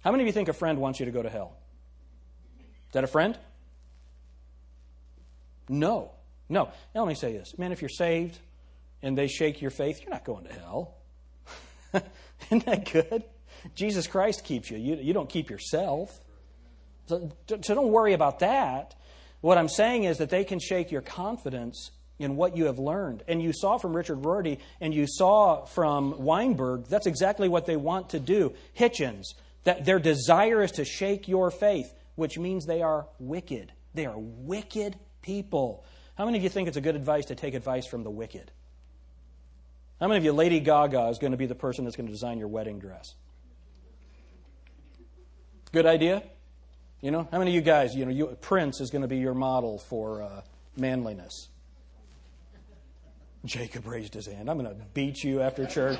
How 0.03 0.09
many 0.09 0.23
of 0.23 0.27
you 0.27 0.33
think 0.33 0.49
a 0.49 0.53
friend 0.53 0.79
wants 0.79 0.99
you 0.99 1.05
to 1.05 1.11
go 1.11 1.21
to 1.21 1.29
hell? 1.29 1.57
Is 2.57 2.93
that 2.93 3.03
a 3.03 3.07
friend? 3.07 3.37
No. 5.69 6.13
No. 6.49 6.71
Now 6.95 7.01
let 7.01 7.09
me 7.09 7.13
say 7.13 7.31
this. 7.31 7.59
Man, 7.59 7.71
if 7.73 7.83
you're 7.83 7.89
saved 7.89 8.39
and 9.03 9.15
they 9.15 9.27
shake 9.27 9.61
your 9.61 9.69
faith, 9.69 10.01
you're 10.01 10.09
not 10.09 10.25
going 10.25 10.45
to 10.45 10.53
hell. 10.53 10.95
Isn't 12.47 12.65
that 12.65 12.91
good? 12.91 13.23
Jesus 13.75 14.07
Christ 14.07 14.43
keeps 14.43 14.71
you. 14.71 14.77
You, 14.77 14.95
you 14.95 15.13
don't 15.13 15.29
keep 15.29 15.49
yourself. 15.49 16.19
So, 17.07 17.31
so 17.47 17.75
don't 17.75 17.91
worry 17.91 18.13
about 18.13 18.39
that. 18.39 18.95
What 19.41 19.57
I'm 19.57 19.69
saying 19.69 20.03
is 20.03 20.19
that 20.19 20.29
they 20.29 20.43
can 20.43 20.59
shake 20.59 20.91
your 20.91 21.01
confidence 21.01 21.91
in 22.19 22.35
what 22.35 22.55
you 22.55 22.65
have 22.65 22.79
learned. 22.79 23.23
And 23.27 23.41
you 23.41 23.51
saw 23.53 23.77
from 23.77 23.95
Richard 23.95 24.23
Rorty 24.25 24.59
and 24.79 24.93
you 24.93 25.07
saw 25.07 25.65
from 25.65 26.23
Weinberg, 26.23 26.85
that's 26.85 27.07
exactly 27.07 27.49
what 27.49 27.65
they 27.65 27.75
want 27.75 28.09
to 28.11 28.19
do. 28.19 28.53
Hitchens, 28.77 29.25
that 29.63 29.85
their 29.85 29.99
desire 29.99 30.63
is 30.63 30.71
to 30.73 30.85
shake 30.85 31.27
your 31.27 31.51
faith, 31.51 31.93
which 32.15 32.37
means 32.37 32.65
they 32.65 32.81
are 32.81 33.07
wicked. 33.19 33.71
They 33.93 34.05
are 34.05 34.17
wicked 34.17 34.97
people. 35.21 35.83
How 36.15 36.25
many 36.25 36.37
of 36.37 36.43
you 36.43 36.49
think 36.49 36.67
it's 36.67 36.77
a 36.77 36.81
good 36.81 36.95
advice 36.95 37.25
to 37.25 37.35
take 37.35 37.53
advice 37.53 37.87
from 37.87 38.03
the 38.03 38.11
wicked? 38.11 38.51
How 40.01 40.07
many 40.07 40.17
of 40.17 40.23
you, 40.23 40.33
Lady 40.33 40.59
Gaga 40.59 41.09
is 41.09 41.19
going 41.19 41.29
to 41.29 41.37
be 41.37 41.45
the 41.45 41.53
person 41.53 41.85
that's 41.85 41.95
going 41.95 42.07
to 42.07 42.11
design 42.11 42.39
your 42.39 42.47
wedding 42.47 42.79
dress? 42.79 43.13
Good 45.71 45.85
idea? 45.85 46.23
You 47.01 47.11
know, 47.11 47.27
how 47.31 47.37
many 47.37 47.51
of 47.51 47.55
you 47.55 47.61
guys, 47.61 47.93
you 47.93 48.05
know, 48.05 48.11
you, 48.11 48.35
Prince 48.41 48.81
is 48.81 48.89
going 48.89 49.03
to 49.03 49.07
be 49.07 49.17
your 49.17 49.35
model 49.35 49.77
for 49.77 50.23
uh, 50.23 50.41
manliness? 50.75 51.49
Jacob 53.45 53.85
raised 53.85 54.15
his 54.15 54.25
hand. 54.25 54.49
I'm 54.49 54.57
going 54.57 54.75
to 54.75 54.83
beat 54.95 55.23
you 55.23 55.41
after 55.41 55.67
church. 55.67 55.99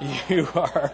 you 0.28 0.48
are. 0.56 0.92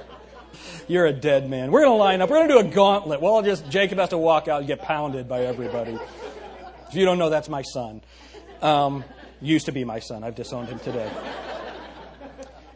You're 0.88 1.06
a 1.06 1.12
dead 1.12 1.48
man. 1.48 1.72
We're 1.72 1.85
going 1.85 1.92
to 1.92 2.02
line 2.02 2.20
up. 2.20 2.28
We're 2.28 2.46
going 2.46 2.48
to 2.48 2.54
do 2.64 2.68
a 2.68 2.74
gauntlet. 2.74 3.22
Well, 3.22 3.40
just 3.40 3.70
Jacob 3.70 3.98
has 3.98 4.11
to 4.11 4.18
walk 4.18 4.46
out 4.46 4.58
and 4.58 4.66
get 4.66 4.82
pounded 4.82 5.26
by 5.26 5.46
everybody. 5.46 5.98
If 6.88 6.94
you 6.94 7.06
don't 7.06 7.18
know, 7.18 7.30
that's 7.30 7.48
my 7.48 7.62
son. 7.62 8.02
Um, 8.61 9.04
used 9.40 9.66
to 9.66 9.72
be 9.72 9.85
my 9.85 10.00
son. 10.00 10.22
I've 10.22 10.35
disowned 10.35 10.68
him 10.68 10.78
today. 10.78 11.11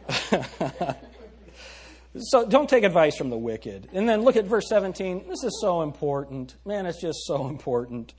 So 2.19 2.47
don't 2.47 2.69
take 2.69 2.83
advice 2.83 3.15
from 3.15 3.29
the 3.29 3.37
wicked. 3.37 3.89
And 3.93 4.07
then 4.07 4.21
look 4.21 4.35
at 4.35 4.45
verse 4.45 4.67
17. 4.69 5.27
This 5.27 5.43
is 5.43 5.59
so 5.61 5.81
important. 5.81 6.55
Man, 6.65 6.85
it's 6.85 6.99
just 7.01 7.19
so 7.25 7.47
important. 7.47 8.13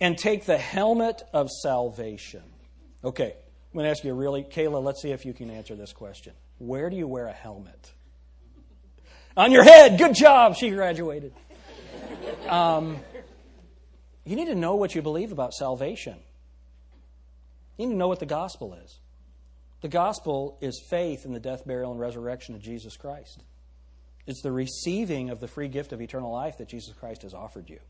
And 0.00 0.16
take 0.16 0.46
the 0.46 0.58
helmet 0.58 1.22
of 1.32 1.50
salvation. 1.62 2.42
Okay, 3.04 3.34
I'm 3.34 3.74
going 3.74 3.84
to 3.84 3.90
ask 3.90 4.04
you 4.04 4.14
really, 4.14 4.42
Kayla, 4.42 4.82
let's 4.82 5.02
see 5.02 5.10
if 5.10 5.24
you 5.24 5.34
can 5.34 5.50
answer 5.50 5.74
this 5.74 5.92
question. 5.92 6.32
Where 6.58 6.88
do 6.88 6.96
you 6.96 7.06
wear 7.06 7.26
a 7.26 7.32
helmet? 7.32 7.92
On 9.36 9.52
your 9.52 9.64
head. 9.64 9.98
Good 9.98 10.14
job. 10.14 10.56
She 10.56 10.70
graduated. 10.70 11.32
Um, 12.48 12.98
you 14.24 14.36
need 14.36 14.46
to 14.46 14.54
know 14.54 14.76
what 14.76 14.94
you 14.94 15.02
believe 15.02 15.32
about 15.32 15.52
salvation. 15.52 16.16
You 17.76 17.86
need 17.86 17.92
to 17.94 17.98
know 17.98 18.08
what 18.08 18.20
the 18.20 18.26
gospel 18.26 18.74
is. 18.74 18.99
The 19.80 19.88
gospel 19.88 20.58
is 20.60 20.82
faith 20.90 21.24
in 21.24 21.32
the 21.32 21.40
death, 21.40 21.66
burial, 21.66 21.90
and 21.90 22.00
resurrection 22.00 22.54
of 22.54 22.60
Jesus 22.60 22.96
Christ. 22.96 23.42
It's 24.26 24.42
the 24.42 24.52
receiving 24.52 25.30
of 25.30 25.40
the 25.40 25.48
free 25.48 25.68
gift 25.68 25.92
of 25.92 26.00
eternal 26.00 26.30
life 26.30 26.58
that 26.58 26.68
Jesus 26.68 26.94
Christ 26.94 27.22
has 27.22 27.34
offered 27.34 27.70
you. 27.70 27.80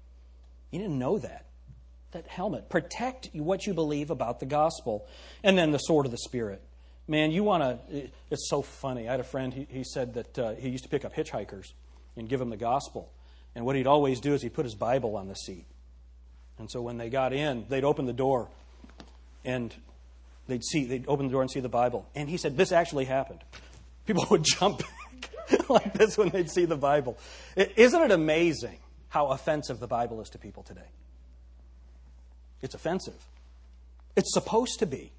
You 0.70 0.78
didn't 0.78 0.98
know 0.98 1.18
that. 1.18 1.46
That 2.12 2.26
helmet. 2.26 2.68
Protect 2.68 3.30
what 3.32 3.66
you 3.66 3.74
believe 3.74 4.10
about 4.10 4.40
the 4.40 4.46
gospel. 4.46 5.06
And 5.42 5.58
then 5.58 5.72
the 5.72 5.78
sword 5.78 6.06
of 6.06 6.12
the 6.12 6.18
Spirit. 6.18 6.62
Man, 7.08 7.32
you 7.32 7.42
want 7.42 7.90
to. 7.90 8.08
It's 8.30 8.48
so 8.48 8.62
funny. 8.62 9.08
I 9.08 9.12
had 9.12 9.20
a 9.20 9.24
friend, 9.24 9.52
he, 9.52 9.66
he 9.68 9.84
said 9.84 10.14
that 10.14 10.38
uh, 10.38 10.54
he 10.54 10.68
used 10.68 10.84
to 10.84 10.90
pick 10.90 11.04
up 11.04 11.14
hitchhikers 11.14 11.72
and 12.16 12.28
give 12.28 12.38
them 12.38 12.50
the 12.50 12.56
gospel. 12.56 13.12
And 13.54 13.64
what 13.64 13.74
he'd 13.74 13.86
always 13.86 14.20
do 14.20 14.34
is 14.34 14.42
he'd 14.42 14.54
put 14.54 14.64
his 14.64 14.76
Bible 14.76 15.16
on 15.16 15.28
the 15.28 15.34
seat. 15.34 15.66
And 16.58 16.70
so 16.70 16.82
when 16.82 16.98
they 16.98 17.10
got 17.10 17.32
in, 17.32 17.66
they'd 17.68 17.84
open 17.84 18.06
the 18.06 18.12
door 18.12 18.48
and 19.44 19.74
they'd 20.50 20.64
see, 20.64 20.84
they'd 20.84 21.06
open 21.08 21.26
the 21.26 21.32
door 21.32 21.42
and 21.42 21.50
see 21.50 21.60
the 21.60 21.68
Bible. 21.68 22.06
And 22.14 22.28
he 22.28 22.36
said, 22.36 22.56
this 22.56 22.72
actually 22.72 23.04
happened. 23.04 23.40
People 24.06 24.26
would 24.30 24.44
jump 24.44 24.82
like 25.68 25.94
this 25.94 26.18
when 26.18 26.28
they'd 26.28 26.50
see 26.50 26.64
the 26.64 26.76
Bible. 26.76 27.18
Isn't 27.56 28.02
it 28.02 28.10
amazing 28.10 28.78
how 29.08 29.28
offensive 29.28 29.80
the 29.80 29.86
Bible 29.86 30.20
is 30.20 30.28
to 30.30 30.38
people 30.38 30.62
today? 30.62 30.88
It's 32.62 32.74
offensive. 32.74 33.26
It's 34.16 34.32
supposed 34.32 34.80
to 34.80 34.86
be. 34.86 35.12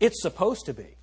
It's 0.00 0.22
supposed 0.22 0.66
to 0.66 0.74
be. 0.74 0.96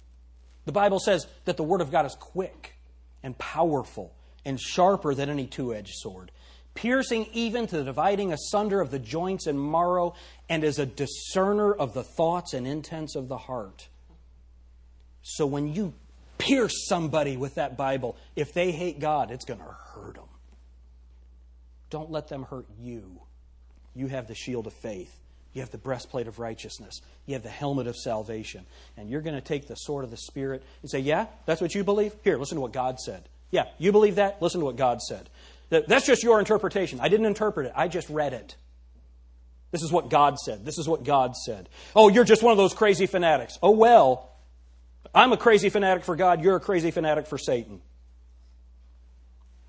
The 0.65 0.71
Bible 0.71 0.99
says 0.99 1.27
that 1.45 1.57
the 1.57 1.63
Word 1.63 1.81
of 1.81 1.91
God 1.91 2.05
is 2.05 2.15
quick 2.15 2.75
and 3.21 3.37
powerful 3.37 4.13
and 4.45 4.59
sharper 4.59 5.13
than 5.13 5.29
any 5.29 5.45
two 5.45 5.73
edged 5.73 5.93
sword 5.95 6.31
piercing 6.75 7.27
even 7.33 7.65
to 7.67 7.77
the 7.77 7.83
dividing 7.83 8.31
asunder 8.31 8.79
of 8.81 8.91
the 8.91 8.99
joints 8.99 9.47
and 9.47 9.59
marrow, 9.59 10.13
and 10.47 10.63
is 10.63 10.77
a 10.77 10.85
discerner 10.85 11.73
of 11.73 11.93
the 11.93 12.03
thoughts 12.03 12.53
and 12.53 12.67
intents 12.67 13.15
of 13.15 13.27
the 13.27 13.37
heart. 13.37 13.87
So 15.23 15.47
when 15.47 15.73
you 15.73 15.93
pierce 16.37 16.87
somebody 16.87 17.37
with 17.37 17.55
that 17.55 17.77
Bible, 17.77 18.15
if 18.35 18.53
they 18.53 18.71
hate 18.71 18.99
God, 18.99 19.31
it's 19.31 19.45
going 19.45 19.59
to 19.59 19.65
hurt 19.65 20.15
them. 20.15 20.25
Don't 21.89 22.11
let 22.11 22.27
them 22.27 22.43
hurt 22.43 22.67
you. 22.79 23.21
You 23.95 24.07
have 24.07 24.27
the 24.27 24.35
shield 24.35 24.67
of 24.67 24.73
faith. 24.73 25.17
You 25.53 25.61
have 25.61 25.71
the 25.71 25.77
breastplate 25.77 26.27
of 26.27 26.37
righteousness. 26.37 26.99
You 27.25 27.33
have 27.35 27.43
the 27.43 27.49
helmet 27.49 27.87
of 27.87 27.95
salvation. 27.95 28.65
And 28.97 29.09
you're 29.09 29.21
going 29.21 29.35
to 29.35 29.41
take 29.41 29.67
the 29.67 29.75
sword 29.75 30.03
of 30.03 30.11
the 30.11 30.17
Spirit 30.17 30.63
and 30.81 30.91
say, 30.91 30.99
Yeah, 30.99 31.27
that's 31.45 31.61
what 31.61 31.73
you 31.73 31.85
believe? 31.85 32.13
Here, 32.23 32.37
listen 32.37 32.57
to 32.57 32.61
what 32.61 32.73
God 32.73 32.99
said. 32.99 33.23
Yeah, 33.51 33.65
you 33.77 33.93
believe 33.93 34.15
that? 34.15 34.41
Listen 34.41 34.59
to 34.59 34.65
what 34.65 34.75
God 34.75 35.01
said. 35.01 35.29
That's 35.69 36.05
just 36.05 36.23
your 36.23 36.39
interpretation. 36.39 36.99
I 37.01 37.09
didn't 37.09 37.25
interpret 37.25 37.67
it, 37.67 37.73
I 37.75 37.87
just 37.87 38.09
read 38.09 38.33
it. 38.33 38.55
This 39.71 39.83
is 39.83 39.91
what 39.91 40.09
God 40.09 40.37
said. 40.39 40.63
This 40.63 40.77
is 40.77 40.87
what 40.87 41.03
God 41.03 41.35
said. 41.35 41.67
Oh, 41.95 42.07
you're 42.07 42.23
just 42.23 42.41
one 42.41 42.51
of 42.51 42.57
those 42.57 42.73
crazy 42.73 43.07
fanatics. 43.07 43.57
Oh, 43.61 43.71
well, 43.71 44.31
I'm 45.13 45.33
a 45.33 45.37
crazy 45.37 45.69
fanatic 45.69 46.05
for 46.05 46.15
God. 46.15 46.41
You're 46.41 46.55
a 46.55 46.61
crazy 46.61 46.91
fanatic 46.91 47.27
for 47.27 47.37
Satan. 47.37 47.81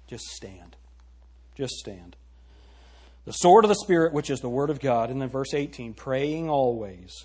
Just 0.06 0.26
stand. 0.26 0.76
Just 1.56 1.74
stand. 1.74 2.14
The 3.24 3.32
sword 3.32 3.64
of 3.64 3.68
the 3.68 3.74
Spirit, 3.74 4.12
which 4.12 4.30
is 4.30 4.40
the 4.40 4.48
Word 4.48 4.70
of 4.70 4.78
God. 4.78 5.10
And 5.10 5.20
then 5.20 5.28
verse 5.28 5.54
18, 5.54 5.94
praying 5.94 6.48
always. 6.48 7.24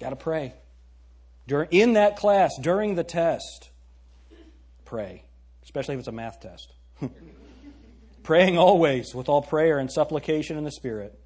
Got 0.00 0.10
to 0.10 0.16
pray. 0.16 0.54
During, 1.46 1.68
in 1.70 1.92
that 1.92 2.16
class, 2.16 2.50
during 2.60 2.96
the 2.96 3.04
test, 3.04 3.70
pray, 4.84 5.22
especially 5.62 5.94
if 5.94 6.00
it's 6.00 6.08
a 6.08 6.12
math 6.12 6.40
test. 6.40 6.72
praying 8.26 8.58
always 8.58 9.14
with 9.14 9.28
all 9.28 9.40
prayer 9.40 9.78
and 9.78 9.90
supplication 9.90 10.58
in 10.58 10.64
the 10.64 10.72
Spirit, 10.72 11.16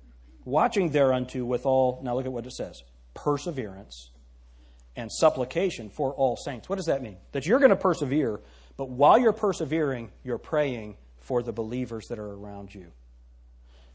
watching 0.45 0.91
thereunto 0.91 1.43
with 1.47 1.65
all, 1.65 1.99
now 2.05 2.15
look 2.15 2.27
at 2.27 2.33
what 2.33 2.45
it 2.45 2.53
says, 2.53 2.83
perseverance 3.15 4.11
and 4.97 5.11
supplication 5.11 5.89
for 5.89 6.13
all 6.13 6.37
saints. 6.37 6.69
What 6.69 6.77
does 6.77 6.87
that 6.87 7.03
mean? 7.03 7.17
That 7.33 7.47
you're 7.47 7.59
going 7.59 7.71
to 7.71 7.77
persevere, 7.77 8.43
but 8.77 8.91
while 8.91 9.19
you're 9.19 9.33
persevering, 9.33 10.13
you're 10.23 10.37
praying 10.37 10.99
for 11.21 11.43
the 11.43 11.53
believers 11.53 12.09
that 12.09 12.19
are 12.19 12.33
around 12.33 12.75
you. 12.75 12.93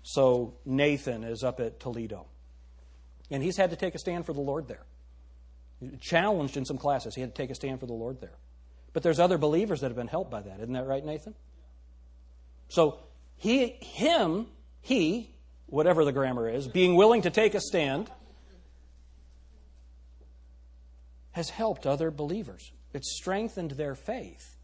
So 0.01 0.55
Nathan 0.65 1.23
is 1.23 1.43
up 1.43 1.59
at 1.59 1.79
Toledo, 1.79 2.25
and 3.29 3.43
he's 3.43 3.57
had 3.57 3.69
to 3.69 3.75
take 3.75 3.93
a 3.93 3.99
stand 3.99 4.25
for 4.25 4.33
the 4.33 4.41
Lord 4.41 4.67
there. 4.67 4.85
Challenged 6.01 6.57
in 6.57 6.65
some 6.65 6.79
classes, 6.79 7.13
he 7.13 7.21
had 7.21 7.35
to 7.35 7.39
take 7.39 7.51
a 7.51 7.55
stand 7.55 7.79
for 7.79 7.85
the 7.85 7.93
Lord 7.93 8.19
there. 8.19 8.39
But 8.93 9.03
there's 9.03 9.19
other 9.19 9.37
believers 9.37 9.81
that 9.81 9.89
have 9.89 9.95
been 9.95 10.07
helped 10.07 10.31
by 10.31 10.41
that. 10.41 10.59
Isn't 10.59 10.73
that 10.73 10.87
right, 10.87 11.05
Nathan? 11.05 11.35
So 12.67 12.99
he, 13.37 13.67
him, 13.81 14.47
he, 14.81 15.29
whatever 15.67 16.05
the 16.05 16.11
grammar 16.11 16.49
is, 16.49 16.67
being 16.67 16.95
willing 16.95 17.21
to 17.23 17.29
take 17.29 17.53
a 17.53 17.61
stand, 17.61 18.09
has 21.31 21.49
helped 21.49 21.85
other 21.85 22.11
believers. 22.11 22.71
It's 22.93 23.17
strengthened 23.17 23.71
their 23.71 23.93
faith. 23.93 24.55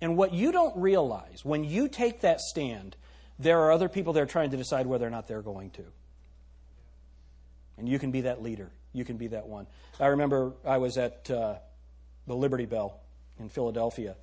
And 0.00 0.16
what 0.16 0.32
you 0.32 0.50
don't 0.50 0.76
realize 0.76 1.44
when 1.44 1.64
you 1.64 1.88
take 1.88 2.22
that 2.22 2.40
stand, 2.40 2.96
there 3.38 3.60
are 3.60 3.72
other 3.72 3.88
people 3.88 4.12
there 4.12 4.26
trying 4.26 4.50
to 4.50 4.56
decide 4.56 4.86
whether 4.86 5.06
or 5.06 5.10
not 5.10 5.28
they're 5.28 5.42
going 5.42 5.70
to. 5.72 5.84
And 7.76 7.88
you 7.88 7.98
can 7.98 8.10
be 8.10 8.22
that 8.22 8.42
leader. 8.42 8.70
You 8.92 9.04
can 9.04 9.16
be 9.16 9.28
that 9.28 9.46
one. 9.46 9.66
I 10.00 10.06
remember 10.06 10.52
I 10.64 10.78
was 10.78 10.96
at 10.96 11.30
uh, 11.30 11.56
the 12.26 12.34
Liberty 12.34 12.66
Bell 12.66 13.00
in 13.38 13.48
Philadelphia, 13.48 14.16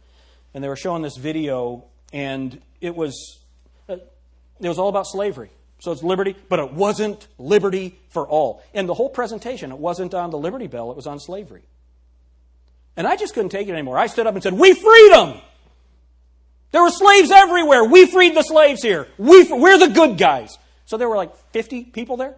and 0.54 0.64
they 0.64 0.70
were 0.70 0.76
showing 0.76 1.02
this 1.02 1.18
video, 1.18 1.86
and 2.12 2.62
it 2.80 2.96
was 2.96 3.40
uh, 3.90 3.98
it 4.60 4.68
was 4.68 4.80
all 4.80 4.90
about 4.90 5.08
slavery. 5.08 5.50
So 5.80 5.92
it's 5.92 6.04
liberty, 6.04 6.36
but 6.48 6.60
it 6.60 6.74
wasn't 6.74 7.28
liberty 7.40 8.00
for 8.10 8.28
all. 8.28 8.64
And 8.74 8.88
the 8.88 8.94
whole 8.94 9.10
presentation, 9.10 9.72
it 9.72 9.80
wasn't 9.80 10.14
on 10.14 10.30
the 10.30 10.38
Liberty 10.38 10.68
Bell, 10.68 10.92
it 10.92 10.96
was 10.96 11.08
on 11.08 11.20
slavery. 11.20 11.64
And 12.96 13.08
I 13.08 13.16
just 13.16 13.34
couldn't 13.34 13.50
take 13.50 13.68
it 13.68 13.72
anymore. 13.72 13.98
I 13.98 14.08
stood 14.08 14.28
up 14.28 14.36
and 14.36 14.44
said, 14.44 14.54
We 14.54 14.74
freed 14.74 15.12
them! 15.12 15.42
There 16.72 16.82
were 16.82 16.92
slaves 16.92 17.32
everywhere. 17.32 17.84
We 17.84 18.06
freed 18.06 18.36
the 18.36 18.44
slaves 18.44 18.82
here. 18.82 19.08
We, 19.18 19.44
we're 19.52 19.78
the 19.78 19.90
good 19.90 20.18
guys. 20.18 20.58
So 20.86 20.98
there 20.98 21.10
were 21.10 21.18
like 21.18 21.36
50 21.52 21.86
people 21.86 22.18
there. 22.18 22.36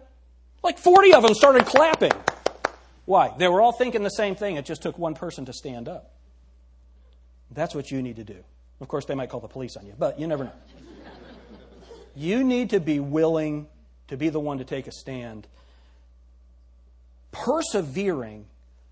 Like 0.62 0.78
40 0.78 1.14
of 1.14 1.22
them 1.22 1.34
started 1.34 1.66
clapping. 1.66 2.12
Why? 3.04 3.32
They 3.36 3.46
were 3.48 3.60
all 3.60 3.72
thinking 3.72 4.02
the 4.02 4.08
same 4.08 4.34
thing. 4.34 4.56
It 4.56 4.64
just 4.64 4.82
took 4.82 4.98
one 4.98 5.14
person 5.14 5.44
to 5.44 5.52
stand 5.52 5.88
up. 5.88 6.12
That's 7.50 7.74
what 7.74 7.90
you 7.90 8.02
need 8.02 8.16
to 8.16 8.24
do. 8.24 8.42
Of 8.80 8.88
course, 8.88 9.04
they 9.04 9.14
might 9.14 9.30
call 9.30 9.40
the 9.40 9.48
police 9.48 9.76
on 9.76 9.86
you, 9.86 9.94
but 9.98 10.18
you 10.18 10.26
never 10.26 10.44
know. 10.44 10.52
you 12.14 12.44
need 12.44 12.70
to 12.70 12.80
be 12.80 13.00
willing 13.00 13.68
to 14.08 14.16
be 14.16 14.28
the 14.28 14.40
one 14.40 14.58
to 14.58 14.64
take 14.64 14.86
a 14.86 14.92
stand, 14.92 15.46
persevering, 17.32 18.46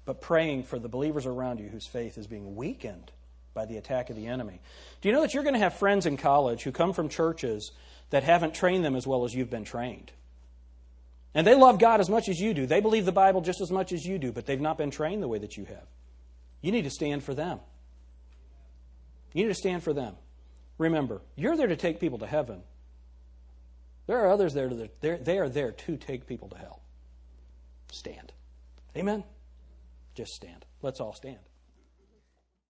but 0.04 0.20
praying 0.20 0.64
for 0.64 0.78
the 0.78 0.88
believers 0.88 1.26
around 1.26 1.60
you 1.60 1.68
whose 1.68 1.86
faith 1.86 2.18
is 2.18 2.26
being 2.26 2.56
weakened 2.56 3.10
by 3.54 3.66
the 3.66 3.76
attack 3.76 4.10
of 4.10 4.16
the 4.16 4.26
enemy. 4.26 4.60
Do 5.00 5.08
you 5.08 5.14
know 5.14 5.20
that 5.20 5.34
you're 5.34 5.42
going 5.42 5.54
to 5.54 5.60
have 5.60 5.74
friends 5.74 6.06
in 6.06 6.16
college 6.16 6.62
who 6.62 6.72
come 6.72 6.92
from 6.92 7.08
churches 7.08 7.72
that 8.10 8.24
haven't 8.24 8.54
trained 8.54 8.84
them 8.84 8.96
as 8.96 9.06
well 9.06 9.24
as 9.24 9.34
you've 9.34 9.50
been 9.50 9.64
trained? 9.64 10.10
And 11.34 11.46
they 11.46 11.54
love 11.54 11.78
God 11.78 12.00
as 12.00 12.10
much 12.10 12.28
as 12.28 12.38
you 12.40 12.52
do. 12.52 12.66
They 12.66 12.80
believe 12.80 13.04
the 13.04 13.12
Bible 13.12 13.40
just 13.40 13.60
as 13.60 13.70
much 13.70 13.92
as 13.92 14.04
you 14.04 14.18
do, 14.18 14.32
but 14.32 14.46
they've 14.46 14.60
not 14.60 14.76
been 14.76 14.90
trained 14.90 15.22
the 15.22 15.28
way 15.28 15.38
that 15.38 15.56
you 15.56 15.64
have. 15.64 15.86
You 16.60 16.72
need 16.72 16.84
to 16.84 16.90
stand 16.90 17.24
for 17.24 17.34
them. 17.34 17.60
You 19.32 19.44
need 19.44 19.50
to 19.50 19.54
stand 19.54 19.82
for 19.82 19.92
them. 19.92 20.14
Remember, 20.78 21.22
you're 21.36 21.56
there 21.56 21.68
to 21.68 21.76
take 21.76 22.00
people 22.00 22.18
to 22.18 22.26
heaven. 22.26 22.62
There 24.06 24.18
are 24.18 24.30
others 24.30 24.52
there 24.52 24.68
that 24.68 25.24
they 25.24 25.38
are 25.38 25.48
there 25.48 25.72
to 25.72 25.96
take 25.96 26.26
people 26.26 26.48
to 26.48 26.58
hell. 26.58 26.82
Stand. 27.90 28.32
Amen? 28.96 29.24
Just 30.14 30.32
stand. 30.32 30.64
Let's 30.82 31.00
all 31.00 31.14
stand. 31.14 31.38